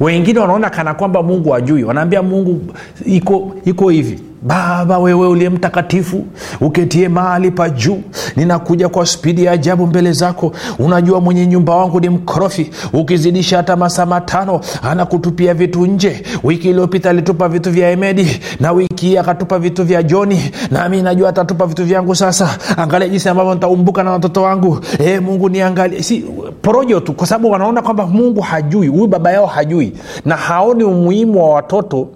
Wengine 0.00 0.40
wanaona 0.40 0.70
kana 0.70 0.94
kwamba 0.94 1.22
mungu 1.22 1.54
ajui 1.54 1.84
wanaambia 1.84 2.22
mungu 2.22 2.60
iko 3.06 3.52
iko 3.64 3.88
hivi 3.88 4.18
baba 4.42 4.98
wewe 4.98 5.26
uliye 5.28 5.50
mtakatifu 5.50 6.24
uketie 6.60 7.08
mahali 7.08 7.50
pa 7.50 7.70
juu. 7.70 8.00
Ninakuja 8.36 8.88
kwa 8.88 9.06
spidi 9.06 9.44
ya 9.44 9.52
ajabu 9.52 9.86
mbele 9.86 10.12
zako. 10.12 10.52
Unajua 10.78 11.20
mwenye 11.20 11.46
nyumba 11.46 11.76
wangu 11.76 12.00
ni 12.00 12.08
mkorofi. 12.08 12.70
Ukizidisha 12.92 13.56
hata 13.56 13.76
masaa 13.76 14.06
matano 14.06 14.60
anakutupia 14.82 15.54
vitu 15.54 15.86
nje. 15.86 16.22
Wiki 16.42 16.68
iliyopita 16.70 17.10
alitupa 17.10 17.48
vitu 17.48 17.70
vya 17.70 17.90
emedi 17.90 18.40
na 18.60 18.72
wiki 18.72 19.06
hii 19.06 19.16
akatupa 19.16 19.58
vitu 19.58 19.84
vya 19.84 20.02
joni. 20.02 20.50
Nami 20.70 21.02
najua 21.02 21.28
atatupa 21.28 21.66
vitu 21.66 21.84
vyangu 21.84 22.14
sasa. 22.14 22.58
Angalia 22.76 23.08
jinsi 23.08 23.28
ambavyo 23.28 23.54
nitaumbuka 23.54 24.02
na 24.02 24.10
watoto 24.10 24.42
wangu. 24.42 24.78
E, 24.98 25.20
mungu 25.20 25.48
niangalie. 25.48 26.02
Si 26.02 26.24
porojo 26.62 27.00
tu 27.00 27.12
kwa 27.12 27.26
sababu 27.26 27.50
wanaona 27.50 27.82
kwamba 27.82 28.06
mungu 28.06 28.40
hajui. 28.40 28.86
Huyu 28.88 29.06
baba 29.06 29.32
yao 29.32 29.46
hajui. 29.46 29.92
Na 30.24 30.36
haoni 30.36 30.84
umuhimu 30.84 31.44
wa 31.44 31.54
watoto 31.54 32.08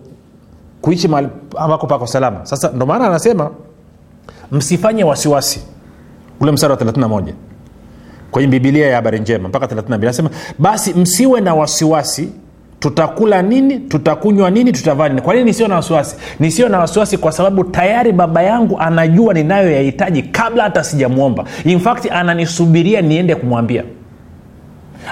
kuishi 0.84 1.08
mahali 1.08 1.28
ambako 1.58 1.86
pako 1.86 2.06
salama. 2.06 2.40
Sasa 2.42 2.70
ndo 2.74 2.86
maana 2.86 3.06
anasema 3.06 3.50
msifanye 4.52 5.04
wasiwasi. 5.04 5.60
Ule 6.40 6.52
msara 6.52 6.74
wa 6.74 6.80
31 6.80 7.24
kwenye 8.30 8.48
bibilia 8.48 8.86
ya 8.86 8.96
habari 8.96 9.20
njema 9.20 9.48
mpaka 9.48 9.66
32 9.66 9.94
anasema 10.02 10.30
basi 10.58 10.94
msiwe 10.94 11.40
na 11.40 11.54
wasiwasi 11.54 12.28
tutakula 12.80 13.42
nini 13.42 13.78
tutakunywa 13.78 14.50
nini 14.50 14.72
tutavaa 14.72 15.08
nini. 15.08 15.20
Kwa 15.20 15.34
nini 15.34 15.44
nisio 15.46 15.68
na 15.68 15.74
wasiwasi? 15.74 16.16
Nisio 16.40 16.68
na 16.68 16.78
wasiwasi 16.78 17.18
kwa 17.18 17.32
sababu 17.32 17.64
tayari 17.64 18.12
baba 18.12 18.42
yangu 18.42 18.78
anajua 18.80 19.34
ninayoyahitaji 19.34 20.22
kabla 20.22 20.62
hata 20.62 20.84
sijamwomba 20.84 21.44
in 21.64 21.80
fact 21.80 22.10
ananisubiria 22.12 23.00
niende 23.02 23.34
kumwambia. 23.34 23.84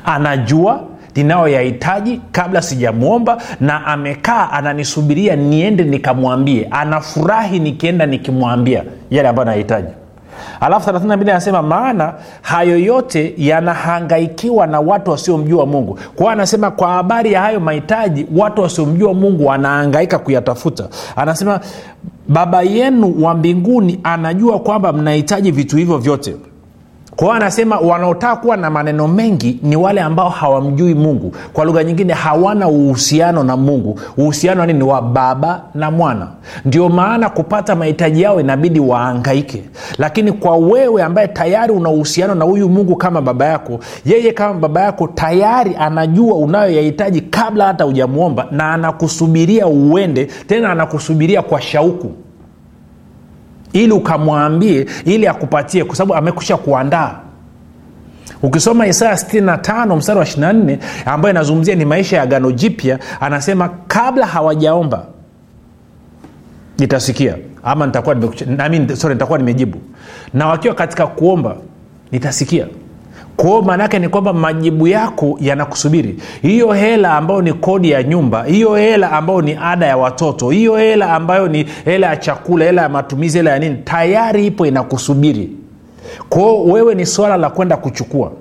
Anajua 0.05 0.81
ninayoyahitaji 1.17 2.21
kabla 2.33 2.63
sijamwomba 2.63 3.39
na 3.61 3.87
amekaa 3.87 4.51
ananisubiria 4.51 5.37
niende 5.37 5.85
nikamwambie. 5.85 6.69
Anafurahi 6.71 7.59
nikienda 7.59 8.07
nikimwambia 8.07 8.85
yale 9.11 9.29
ambayo 9.29 9.49
anahitaji 9.49 9.89
alafu 10.61 10.91
32 10.91 11.21
anasema 11.31 11.63
maana 11.63 12.15
hayo 12.43 12.79
yote 12.79 13.35
yanahangaikiwa 13.37 14.67
na 14.67 14.81
watu 14.81 15.11
wasiomjua 15.11 15.67
mungu. 15.67 15.99
Kwao 16.17 16.31
anasema 16.31 16.71
kwa 16.71 16.89
habari 16.93 17.33
ya 17.33 17.41
hayo 17.41 17.61
mahitaji 17.61 18.27
watu 18.37 18.63
wasiomjua 18.63 19.15
mungu 19.15 19.47
wanahangaika 19.47 20.19
kuyatafuta. 20.19 20.89
Anasema 21.17 21.61
baba 22.29 22.63
yenu 22.63 23.15
wa 23.25 23.35
mbinguni 23.35 24.01
anajua 24.03 24.59
kwamba 24.59 24.93
mnahitaji 24.93 25.51
vitu 25.51 25.77
hivyo 25.77 25.99
vyote 25.99 26.37
kwa 27.17 27.25
hiyo 27.27 27.33
anasema 27.37 27.79
wanaotaka 27.79 28.37
kuwa 28.37 28.57
na 28.57 28.71
maneno 28.71 29.09
mengi 29.09 29.61
ni 29.63 29.77
wale 29.77 30.01
ambao 30.01 30.29
hawamjui 30.29 30.95
mungu. 30.95 31.35
Kwa 31.53 31.65
lugha 31.65 31.85
nyingine 31.85 32.13
hawana 32.13 32.69
uhusiano 32.69 33.45
na 33.45 33.57
mungu. 33.57 34.01
Uhusiano 34.17 34.67
nini 34.67 34.83
wa 34.83 35.03
baba 35.03 35.63
na 35.75 35.91
mwana. 35.91 36.29
Ndio 36.65 36.89
maana 36.89 37.31
kupata 37.31 37.77
mahitaji 37.77 38.23
yao 38.23 38.41
inabidi 38.41 38.81
waangaike 38.81 39.63
lakini 39.99 40.33
kwa 40.33 40.57
wewe 40.57 41.03
ambaye 41.03 41.29
tayari 41.29 41.73
una 41.73 41.89
uhusiano 41.91 42.35
na 42.35 42.45
huyu 42.45 42.69
mungu 42.69 42.97
kama 42.97 43.21
baba 43.23 43.47
yako 43.47 43.79
yeye 44.05 44.33
kama 44.33 44.55
baba 44.61 44.81
yako 44.83 45.09
tayari 45.09 45.77
anajua 45.79 46.35
unayoyahitaji 46.35 47.21
kabla 47.21 47.67
hata 47.67 47.85
hujamwomba 47.85 48.47
na 48.51 48.73
anakusubiria 48.73 49.67
uende 49.67 50.25
tena 50.25 50.71
anakusubiria 50.73 51.43
kwa 51.43 51.61
shauku 51.61 52.11
ili 53.73 53.93
ukamwambie 53.93 54.87
ili 55.05 55.27
akupatie 55.27 55.85
kwa 55.85 55.97
sababu 55.97 56.15
amekusha 56.15 56.57
kuandaa. 56.57 57.15
Ukisoma 58.43 58.87
isaya 58.87 59.15
65 59.15 59.97
mstari 59.97 60.19
wa 60.19 60.25
24 60.25 60.79
ambayo 61.07 61.31
inazungumzia 61.33 61.75
ni 61.75 61.85
maisha 61.85 62.17
ya 62.17 62.27
gano 62.27 62.53
jipya 62.53 62.99
anasema 63.21 63.69
kabla 63.89 64.27
hawajaomba 64.27 65.07
nitasikia. 66.79 67.37
Ama 67.63 67.87
nitakuwa 67.87 68.15
nitakuwa 69.09 69.39
nimejibu. 69.39 69.79
Na 70.35 70.47
wakiwa 70.47 70.75
katika 70.75 71.07
kuomba 71.07 71.57
nitasikia 72.13 72.67
kwao 73.43 73.63
maanaake 73.63 73.99
ni 73.99 74.09
kwamba 74.09 74.33
majibu 74.33 74.87
yako 74.89 75.39
yanakusubiri. 75.41 76.17
Hiyo 76.43 76.73
hela 76.73 77.13
ambayo 77.17 77.43
ni 77.43 77.53
kodi 77.53 77.91
ya 77.91 78.03
nyumba 78.03 78.45
hiyo 78.45 78.75
hela 78.75 79.13
ambayo 79.13 79.43
ni 79.43 79.59
ada 79.63 79.87
ya 79.87 79.97
watoto 79.97 80.51
hiyo 80.51 80.77
hela 80.77 81.13
ambayo 81.13 81.49
ni 81.49 81.67
hela 81.85 82.07
ya 82.07 82.17
chakula 82.17 82.65
hela 82.65 82.83
ya 82.83 82.89
matumizi 82.89 83.39
hela 83.39 83.51
ya 83.51 83.59
nini 83.59 83.77
tayari 83.85 84.47
ipo 84.47 84.67
inakusubiri. 84.67 85.51
Kwao 86.29 86.65
wewe 86.65 86.95
ni 86.95 87.07
swala 87.07 87.37
la 87.37 87.51
kwenda 87.51 87.77
kuchukua. 87.77 88.33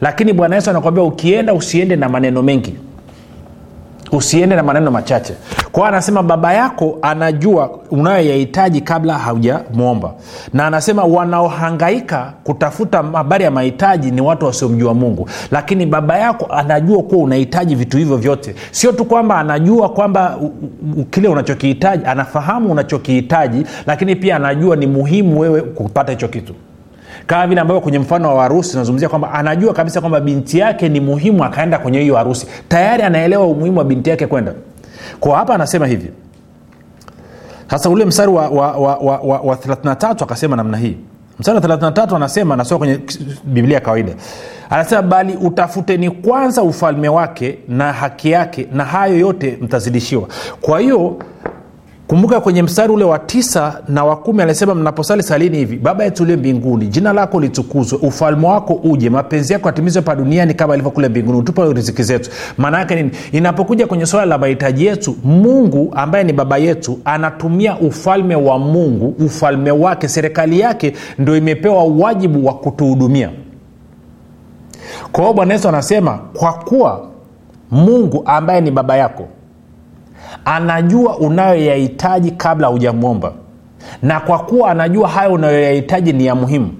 Lakini 0.00 0.32
bwana 0.32 0.54
yesu 0.56 0.70
anakwambia 0.70 1.04
ukienda 1.04 1.54
usiende 1.54 1.96
na 1.96 2.08
maneno 2.08 2.42
mengi 2.42 2.74
usiende 4.12 4.56
na 4.56 4.62
maneno 4.62 4.90
machache. 4.90 5.34
Kwao 5.72 5.86
anasema 5.86 6.22
baba 6.22 6.52
yako 6.52 6.98
anajua 7.02 7.70
unayoyahitaji 7.90 8.80
kabla 8.80 9.18
haujamwomba 9.18 10.12
na 10.52 10.66
anasema 10.66 11.04
wanaohangaika 11.04 12.32
kutafuta 12.44 13.02
habari 13.02 13.44
ya 13.44 13.50
mahitaji 13.50 14.10
ni 14.10 14.20
watu 14.20 14.46
wasiomjua 14.46 14.94
mungu. 14.94 15.28
Lakini 15.50 15.86
baba 15.86 16.18
yako 16.18 16.46
anajua 16.46 17.02
kuwa 17.02 17.24
unahitaji 17.24 17.74
vitu 17.74 17.96
hivyo 17.96 18.16
vyote. 18.16 18.54
Sio 18.70 18.92
tu 18.92 19.04
kwamba 19.04 19.38
anajua 19.38 19.88
kwamba 19.88 20.38
kile 21.10 21.28
unachokihitaji 21.28 22.04
anafahamu 22.06 22.72
unachokihitaji 22.72 23.66
lakini 23.86 24.16
pia 24.16 24.36
anajua 24.36 24.76
ni 24.76 24.86
muhimu 24.86 25.40
wewe 25.40 25.60
kupata 25.62 26.12
hicho 26.12 26.28
kitu 26.28 26.54
kama 27.26 27.46
vile 27.46 27.60
ambavyo 27.60 27.80
kwenye 27.80 27.98
mfano 27.98 28.36
wa 28.36 28.42
harusi 28.42 28.76
nazungumzia 28.76 29.08
kwamba 29.08 29.32
anajua 29.32 29.72
kabisa 29.72 30.00
kwamba 30.00 30.20
binti 30.20 30.58
yake 30.58 30.88
ni 30.88 31.00
muhimu 31.00 31.44
akaenda 31.44 31.78
kwenye 31.78 32.00
hiyo 32.00 32.16
harusi. 32.16 32.46
Tayari 32.68 33.02
anaelewa 33.02 33.46
umuhimu 33.46 33.78
wa 33.78 33.84
binti 33.84 34.10
yake 34.10 34.26
kwenda. 34.26 34.54
Kwa 35.20 35.36
hapa 35.38 35.54
anasema 35.54 35.86
hivi. 35.86 36.10
Sasa 37.70 37.90
ule 37.90 38.04
mstari 38.04 38.30
wa, 38.32 38.48
wa, 38.48 38.72
wa, 38.72 38.96
wa, 38.96 39.18
wa, 39.18 39.40
wa 39.40 39.54
33 39.56 40.22
akasema 40.24 40.56
namna 40.56 40.76
hii. 40.78 40.96
Mstari 41.38 41.58
wa 41.58 41.64
33 41.76 42.16
anasema 42.16 42.54
anasoma 42.54 42.78
kwenye 42.78 43.00
biblia 43.44 43.74
ya 43.74 43.80
kawaida. 43.80 44.12
Anasema 44.70 45.02
bali 45.02 45.36
utafuteni 45.36 46.10
kwanza 46.10 46.62
ufalme 46.62 47.08
wake 47.08 47.58
na 47.68 47.92
haki 47.92 48.30
yake 48.30 48.68
na 48.72 48.84
hayo 48.84 49.18
yote 49.18 49.58
mtazidishiwa. 49.60 50.28
Kwa 50.60 50.80
hiyo 50.80 51.16
kumbuka 52.06 52.40
kwenye 52.40 52.62
mstari 52.62 52.92
ule 52.92 53.04
wa 53.04 53.18
tisa 53.18 53.80
na 53.88 54.04
wa 54.04 54.16
kumi 54.16 54.42
anasema 54.42 54.74
mnaposali 54.74 55.22
salini 55.22 55.56
hivi 55.56 55.76
baba 55.76 56.04
yetu 56.04 56.22
ulie 56.22 56.36
mbinguni 56.36 56.86
jina 56.86 57.12
lako 57.12 57.40
litukuzwe 57.40 57.98
ufalme 58.02 58.46
wako 58.46 58.74
uje 58.74 59.10
mapenzi 59.10 59.52
yako 59.52 59.68
atimizwe 59.68 60.02
pa 60.02 60.14
duniani 60.14 60.54
kama 60.54 60.74
ilivyo 60.74 60.90
kule 60.90 61.08
mbinguni 61.08 61.38
utupe 61.38 61.72
riziki 61.72 62.02
zetu. 62.02 62.30
Maana 62.58 62.78
yake 62.78 62.94
nini? 62.94 63.10
Inapokuja 63.32 63.86
kwenye 63.86 64.06
swala 64.06 64.26
la 64.26 64.38
mahitaji 64.38 64.86
yetu 64.86 65.16
mungu 65.24 65.92
ambaye 65.96 66.24
ni 66.24 66.32
baba 66.32 66.56
yetu 66.58 66.98
anatumia 67.04 67.78
ufalme 67.78 68.34
wa 68.34 68.58
mungu 68.58 69.14
ufalme 69.26 69.70
wake 69.70 70.08
serikali 70.08 70.60
yake 70.60 70.92
ndo 71.18 71.36
imepewa 71.36 71.84
wajibu 71.84 72.46
wa 72.46 72.54
kutuhudumia. 72.54 73.30
Kwa 75.12 75.20
hiyo 75.24 75.34
bwana 75.34 75.54
yesu 75.54 75.68
anasema 75.68 76.18
kwa 76.34 76.52
kuwa 76.52 77.06
mungu 77.70 78.22
ambaye 78.26 78.60
ni 78.60 78.70
baba 78.70 78.96
yako 78.96 79.28
anajua 80.44 81.16
unayoyahitaji 81.18 82.30
kabla 82.30 82.66
hujamwomba. 82.66 83.32
Na 84.02 84.20
kwa 84.20 84.38
kuwa 84.38 84.70
anajua 84.70 85.08
hayo 85.08 85.32
unayoyahitaji 85.32 86.12
ni 86.12 86.26
ya 86.26 86.34
muhimu 86.34 86.70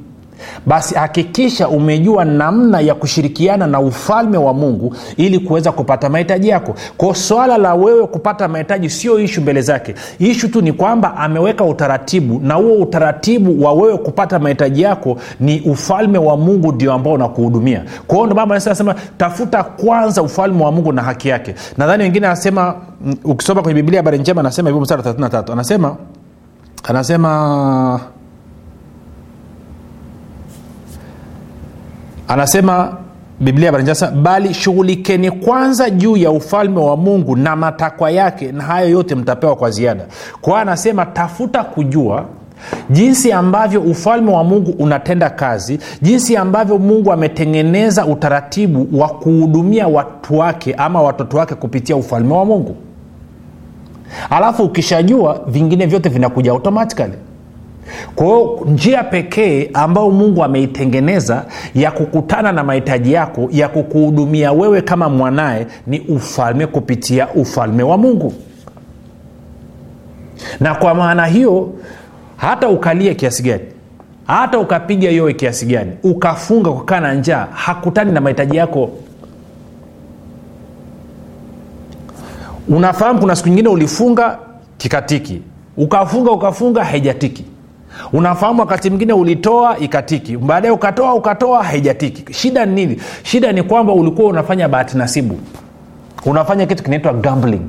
basi 0.67 0.95
hakikisha 0.95 1.69
umejua 1.69 2.25
namna 2.25 2.81
ya 2.81 2.95
kushirikiana 2.95 3.67
na 3.67 3.81
ufalme 3.81 4.39
wa 4.39 4.55
mungu 4.55 4.97
ili 5.17 5.39
kuweza 5.39 5.73
kupata 5.73 6.09
mahitaji 6.09 6.49
yako. 6.49 6.75
Kwao 6.97 7.15
swala 7.15 7.59
la 7.59 7.75
wewe 7.75 8.07
kupata 8.07 8.49
mahitaji 8.49 8.91
sio 8.91 9.21
ishu 9.21 9.41
mbele 9.41 9.63
zake. 9.63 9.95
Ishu 10.19 10.49
tu 10.49 10.61
ni 10.63 10.73
kwamba 10.73 11.17
ameweka 11.17 11.65
utaratibu 11.65 12.41
na 12.41 12.55
huo 12.55 12.75
utaratibu 12.75 13.65
wa 13.65 13.73
wewe 13.73 13.99
kupata 13.99 14.39
mahitaji 14.39 14.83
yako 14.83 15.17
ni 15.41 15.61
ufalme 15.61 16.19
wa 16.19 16.37
mungu 16.37 16.73
ndio 16.73 16.93
ambao 16.93 17.13
unakuhudumia. 17.13 17.85
Kwao 18.07 18.25
anasema 18.25 18.95
tafuta 19.17 19.63
kwanza 19.63 20.23
ufalme 20.23 20.65
wa 20.65 20.73
mungu 20.73 20.93
na 20.93 21.03
haki 21.03 21.29
yake. 21.29 21.55
Nadhani 21.77 22.03
wengine 22.03 22.27
anasema 22.27 22.75
ukisoma 23.25 23.63
kwenye 23.63 23.83
biblia 23.83 23.99
habari 24.01 24.19
njema 24.19 24.41
anasema 24.41 24.69
hivyo 24.69 24.83
msara 24.83 25.03
33 25.03 25.53
anasema 25.53 25.97
anasema 26.85 28.01
anasema 32.29 32.97
biblia 33.41 33.73
barinjasa 33.73 34.11
bali 34.11 34.55
shughulikeni 34.55 35.31
kwanza 35.31 35.91
juu 35.91 36.17
ya 36.17 36.31
ufalme 36.31 36.81
wa 36.81 36.97
mungu 36.97 37.37
na 37.37 37.57
matakwa 37.57 38.11
yake 38.11 38.53
na 38.53 38.65
hayo 38.65 38.89
yote 38.89 39.15
mtapewa 39.15 39.57
kwa 39.57 39.71
ziada. 39.71 40.05
Kwa 40.41 40.61
anasema 40.61 41.07
tafuta 41.07 41.65
kujua 41.65 42.25
jinsi 42.91 43.33
ambavyo 43.33 43.81
ufalme 43.81 44.31
wa 44.33 44.45
mungu 44.45 44.71
unatenda 44.79 45.31
kazi 45.31 45.79
jinsi 46.03 46.37
ambavyo 46.37 46.79
mungu 46.79 47.13
ametengeneza 47.13 48.07
utaratibu 48.07 49.01
wa 49.01 49.09
kuhudumia 49.09 49.89
watu 49.89 50.39
wake 50.39 50.75
ama 50.75 51.03
watoto 51.03 51.37
wake 51.37 51.55
kupitia 51.55 51.97
ufalme 51.97 52.35
wa 52.35 52.45
mungu. 52.45 52.77
Alafu 54.31 54.63
ukishajua 54.63 55.41
vingine 55.47 55.87
vyote 55.87 56.09
vinakuja 56.09 56.51
automatikali 56.51 57.13
kwa 58.15 58.27
hiyo 58.27 58.61
njia 58.67 59.05
pekee 59.05 59.71
ambayo 59.75 60.11
mungu 60.11 60.45
ameitengeneza 60.45 61.45
ya 61.75 61.91
kukutana 61.91 62.53
na 62.53 62.65
mahitaji 62.65 63.13
yako 63.13 63.49
ya 63.53 63.69
kukuhudumia 63.69 64.53
wewe 64.53 64.83
kama 64.83 65.09
mwanaye 65.09 65.67
ni 65.87 66.01
ufalme 66.01 66.67
kupitia 66.67 67.29
ufalme 67.29 67.83
wa 67.83 67.99
mungu. 67.99 68.35
Na 70.61 70.75
kwa 70.75 70.95
maana 70.95 71.27
hiyo 71.27 71.73
hata 72.37 72.69
ukalie 72.69 73.15
kiasi 73.15 73.43
gani 73.43 73.65
hata 74.27 74.59
ukapiga 74.59 75.11
yowe 75.11 75.33
kiasi 75.35 75.67
gani 75.67 75.93
ukafunga 76.03 76.71
kukaa 76.71 77.01
na 77.01 77.15
njaa 77.15 77.49
hakutani 77.53 78.13
na 78.13 78.21
mahitaji 78.21 78.57
yako. 78.57 78.91
Unafahamu 82.69 83.21
kuna 83.21 83.37
siku 83.37 83.49
nyingine 83.49 83.69
ulifunga 83.69 84.39
kikatiki 84.79 85.43
ukafunga 85.77 86.31
ukafunga 86.31 86.85
haijatiki 86.85 87.45
unafahamu 88.13 88.61
wakati 88.61 88.91
mwingine 88.91 89.13
ulitoa 89.13 89.79
ikatiki. 89.79 90.37
Baadaye 90.37 90.75
ukatoa 90.75 91.15
ukatoa 91.15 91.63
haijatiki. 91.65 92.33
Shida 92.35 92.67
ni 92.67 92.75
nini? 92.75 93.01
Shida 93.23 93.53
ni 93.53 93.63
kwamba 93.63 93.93
ulikuwa 93.93 94.29
unafanya 94.29 94.69
bahati 94.69 94.97
nasibu. 94.99 95.39
Unafanya 96.27 96.67
kitu 96.67 96.83
kinaitwa 96.85 97.13
gambling. 97.13 97.61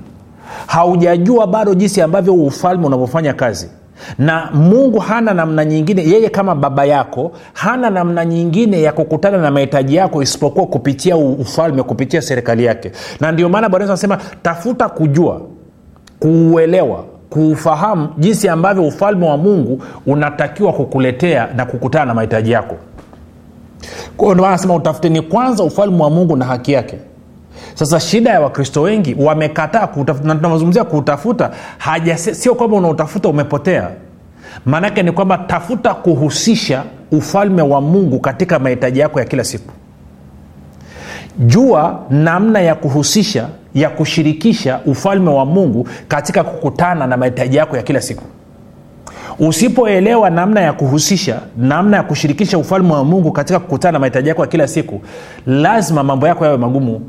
Haujajua 0.68 1.48
bado 1.48 1.74
jinsi 1.74 2.02
ambavyo 2.02 2.34
ufalme 2.34 2.86
unavyofanya 2.88 3.34
kazi. 3.34 3.70
Na 4.18 4.50
mungu 4.54 5.00
hana 5.00 5.34
namna 5.34 5.66
nyingine. 5.66 6.04
Yeye 6.04 6.30
kama 6.30 6.56
baba 6.56 6.86
yako 6.86 7.32
hana 7.54 7.90
namna 7.90 8.26
nyingine 8.26 8.82
ya 8.82 8.92
kukutana 8.92 9.38
na 9.38 9.52
mahitaji 9.52 9.96
yako 9.96 10.22
isipokuwa 10.24 10.66
kupitia 10.68 11.18
ufalme 11.18 11.84
kupitia 11.84 12.22
serikali 12.22 12.66
yake. 12.66 12.92
Na 13.20 13.32
ndio 13.32 13.50
maana 13.50 13.70
bwana 13.70 13.86
anasema 13.86 14.18
tafuta 14.44 14.90
kujua 14.90 15.42
kuuelewa 16.20 17.04
kuufahamu 17.34 18.10
jinsi 18.18 18.50
ambavyo 18.50 18.88
ufalme 18.88 19.28
wa 19.30 19.38
mungu 19.38 19.84
unatakiwa 20.06 20.74
kukuletea 20.74 21.48
na 21.56 21.66
kukutana 21.66 22.06
na 22.06 22.14
mahitaji 22.14 22.52
yako. 22.52 22.76
Ndio 24.34 24.46
anasema 24.46 24.76
utafuteni 24.76 25.22
kwanza 25.22 25.64
ufalme 25.64 26.04
wa 26.04 26.10
mungu 26.10 26.36
na 26.38 26.46
haki 26.46 26.72
yake. 26.72 26.98
Sasa 27.74 28.00
shida 28.00 28.30
ya 28.32 28.42
wakristo 28.42 28.82
wengi 28.82 29.16
wamekataa 29.20 29.90
na 30.24 30.36
tunazungumzia 30.36 30.84
kuutafuta 30.84 31.52
haja 31.78 32.18
sio 32.18 32.56
kwamba 32.56 32.78
unautafuta 32.78 33.30
umepotea. 33.30 33.90
Maanake 34.66 35.04
ni 35.04 35.12
kwamba 35.12 35.38
tafuta 35.38 35.94
kuhusisha 35.94 36.84
ufalme 37.12 37.62
wa 37.62 37.82
mungu 37.82 38.20
katika 38.20 38.60
mahitaji 38.60 39.00
yako 39.00 39.20
ya 39.20 39.26
kila 39.26 39.44
siku. 39.44 39.72
Jua 41.40 42.00
namna 42.10 42.62
ya 42.62 42.76
kuhusisha 42.76 43.48
ya 43.74 43.90
kushirikisha 43.90 44.80
ufalme 44.86 45.30
wa 45.30 45.46
mungu 45.46 45.88
katika 46.08 46.44
kukutana 46.44 47.08
na 47.08 47.18
mahitaji 47.18 47.58
yako 47.58 47.78
ya 47.78 47.84
kila 47.84 48.02
siku. 48.02 48.24
Usipoelewa 49.40 50.30
namna 50.30 50.62
ya 50.62 50.74
kuhusisha 50.74 51.40
namna 51.58 51.98
ya 51.98 52.04
kushirikisha 52.04 52.58
ufalme 52.58 52.94
wa 52.94 53.04
mungu 53.04 53.32
katika 53.32 53.60
kukutana 53.60 53.92
na 53.92 54.00
mahitaji 54.00 54.30
yako 54.30 54.42
ya 54.42 54.48
kila 54.48 54.68
siku 54.68 55.02
lazima 55.46 56.04
mambo 56.04 56.28
yako 56.28 56.46
yawe 56.46 56.58
magumu. 56.58 57.02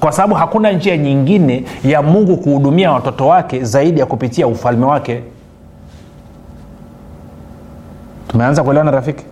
Kwa 0.00 0.12
sababu 0.12 0.34
hakuna 0.34 0.72
njia 0.72 0.96
nyingine 0.96 1.64
ya 1.84 2.02
mungu 2.02 2.36
kuhudumia 2.36 2.92
watoto 2.92 3.26
wake 3.26 3.64
zaidi 3.64 4.00
ya 4.00 4.06
kupitia 4.06 4.46
ufalme 4.46 4.86
wake. 4.86 5.22
Tumeanza 8.28 8.62
kuelewana 8.62 8.90
rafiki? 8.90 9.24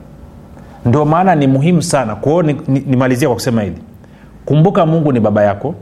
Ndio 0.87 1.05
maana 1.05 1.35
ni 1.35 1.47
muhimu 1.47 1.83
sana 1.83 2.15
kwao 2.17 2.43
nimalizia 2.43 3.19
ni, 3.19 3.21
ni 3.21 3.27
kwa 3.27 3.35
kusema 3.35 3.63
hili 3.63 3.79
kumbuka 4.45 4.87
mungu 4.87 5.13
ni 5.13 5.21
baba 5.21 5.43
yako. 5.43 5.75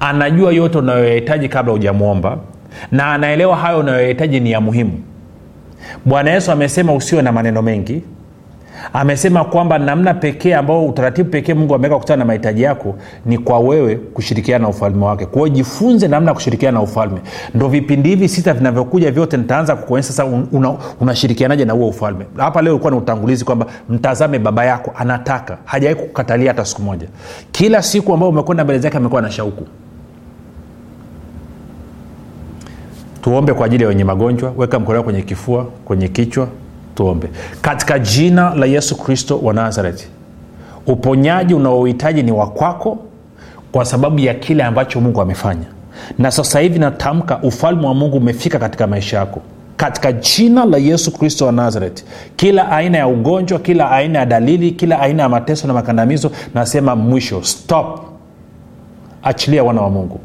Anajua 0.00 0.52
yote 0.52 0.78
unayoyahitaji 0.78 1.48
kabla 1.48 1.72
hujamwomba 1.72 2.38
na 2.92 3.12
anaelewa 3.12 3.56
hayo 3.56 3.78
unayoyahitaji 3.78 4.40
ni 4.40 4.50
ya 4.50 4.60
muhimu. 4.60 5.00
Bwana 6.04 6.30
yesu 6.30 6.52
amesema 6.52 6.94
usiwe 6.94 7.22
na 7.22 7.32
maneno 7.32 7.62
mengi 7.62 8.02
amesema 8.92 9.44
kwamba 9.44 9.78
namna 9.78 10.14
pekee 10.14 10.54
ambao 10.54 10.86
utaratibu 10.86 11.30
pekee 11.30 11.54
mungu 11.54 11.74
ameweka 11.74 11.98
kutana 11.98 12.16
na 12.16 12.24
mahitaji 12.24 12.62
yako 12.62 12.94
ni 13.26 13.38
kwa 13.38 13.58
wewe 13.58 13.96
kushirikiana 13.96 14.62
na 14.62 14.68
ufalme 14.68 15.04
wake. 15.04 15.26
Kwao 15.26 15.48
jifunze 15.48 16.08
namna 16.08 16.30
ya 16.30 16.34
kushirikiana 16.34 16.78
na 16.78 16.82
ufalme. 16.84 17.20
Ndo 17.54 17.68
vipindi 17.68 18.08
hivi 18.08 18.28
sita 18.28 18.54
vinavyokuja 18.54 19.10
vyote 19.10 19.36
nitaanza 19.36 19.76
kukuonyesha 19.76 20.12
sasa 20.12 20.24
unashirikianaje 21.00 21.62
una, 21.62 21.72
na 21.72 21.78
huo 21.78 21.88
ufalme. 21.88 22.26
Hapa 22.36 22.62
leo 22.62 22.72
ulikuwa 22.72 22.90
na 22.90 22.96
utangulizi 22.96 23.44
kwamba 23.44 23.66
mtazame 23.88 24.38
baba 24.38 24.64
yako 24.64 24.92
anataka. 24.96 25.58
Hajawai 25.64 25.94
kukatalia 25.96 26.50
hata 26.50 26.64
siku 26.64 26.82
moja. 26.82 27.06
Kila 27.52 27.82
siku 27.82 28.14
ambao 28.14 28.28
umekwenda 28.28 28.64
mbele 28.64 28.78
zake 28.78 28.96
amekuwa 28.96 29.22
na 29.22 29.30
shauku. 29.30 29.66
Tuombe 33.22 33.52
kwa 33.54 33.66
ajili 33.66 33.82
ya 33.82 33.88
wenye 33.88 34.04
magonjwa. 34.04 34.52
Weka 34.56 34.78
mkono 34.78 35.02
kwenye 35.02 35.22
kifua 35.22 35.64
kwenye 35.84 36.08
kichwa 36.08 36.48
tuombe. 36.96 37.28
Katika 37.62 37.98
jina 37.98 38.54
la 38.54 38.66
yesu 38.66 38.96
kristo 38.96 39.38
wa 39.38 39.54
nazareti 39.54 40.08
uponyaji 40.86 41.54
unaohitaji 41.54 42.22
ni 42.22 42.32
wakwako 42.32 42.98
kwa 43.72 43.84
sababu 43.84 44.18
ya 44.18 44.34
kile 44.34 44.62
ambacho 44.64 45.00
mungu 45.00 45.20
amefanya. 45.20 45.66
Na 46.18 46.30
sasa 46.30 46.60
hivi 46.60 46.78
natamka 46.78 47.38
ufalme 47.42 47.86
wa 47.86 47.94
mungu 47.94 48.16
umefika 48.16 48.58
katika 48.58 48.86
maisha 48.86 49.16
yako. 49.18 49.40
Katika 49.76 50.12
jina 50.12 50.64
la 50.64 50.76
yesu 50.78 51.12
kristo 51.12 51.46
wa 51.46 51.52
nazareti 51.52 52.04
kila 52.36 52.70
aina 52.70 52.98
ya 52.98 53.06
ugonjwa 53.08 53.58
kila 53.58 53.90
aina 53.90 54.18
ya 54.18 54.26
dalili 54.26 54.70
kila 54.70 55.00
aina 55.00 55.22
ya 55.22 55.28
mateso 55.28 55.66
na 55.66 55.72
makandamizo 55.74 56.30
nasema 56.54 56.96
mwisho 56.96 57.42
stop. 57.42 58.00
Achilia 59.22 59.64
wana 59.64 59.80
wa 59.82 59.90
mungu 59.90 60.20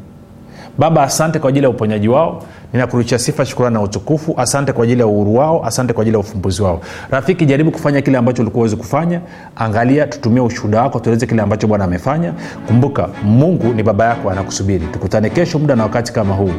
baba 0.78 1.02
asante 1.02 1.38
kwa 1.38 1.48
ajili 1.48 1.64
ya 1.64 1.70
uponyaji 1.70 2.08
wao. 2.08 2.42
Ninakurudishia 2.72 3.18
sifa 3.18 3.44
shukurani 3.46 3.74
na 3.74 3.80
utukufu. 3.82 4.34
Asante 4.36 4.72
kwa 4.72 4.84
ajili 4.84 5.00
ya 5.00 5.06
uhuru 5.06 5.34
wao. 5.36 5.66
Asante 5.66 5.92
kwa 5.92 6.02
ajili 6.02 6.14
ya 6.16 6.20
ufumbuzi 6.20 6.62
wao. 6.62 6.80
Rafiki 7.10 7.46
jaribu 7.46 7.70
kufanya 7.70 8.02
kile 8.02 8.18
ambacho 8.18 8.42
ulikuwa 8.42 8.62
wezi 8.62 8.76
kufanya. 8.76 9.20
Angalia 9.56 10.06
tutumie 10.06 10.40
ushuhuda 10.40 10.82
wako 10.82 11.00
tueleze 11.00 11.26
kile 11.26 11.42
ambacho 11.42 11.66
bwana 11.66 11.84
amefanya. 11.84 12.32
Kumbuka 12.66 13.08
mungu 13.24 13.74
ni 13.74 13.82
baba 13.82 14.04
yako 14.06 14.30
anakusubiri. 14.30 14.86
Tukutane 14.86 15.30
kesho 15.30 15.58
muda 15.58 15.76
na 15.76 15.82
wakati 15.82 16.12
kama 16.12 16.34
huu. 16.34 16.52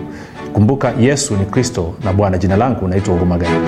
Kumbuka 0.53 0.93
yesu 0.99 1.35
ni 1.35 1.45
kristo 1.45 1.93
na 2.03 2.13
bwana. 2.13 2.37
Jina 2.37 2.57
langu 2.57 2.87
naitwa 2.87 3.13
huruma 3.13 3.37
gani 3.37 3.67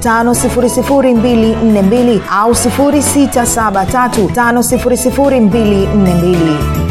5242 0.00 2.20
au 2.44 2.54
673 2.54 4.10
5242 4.34 6.87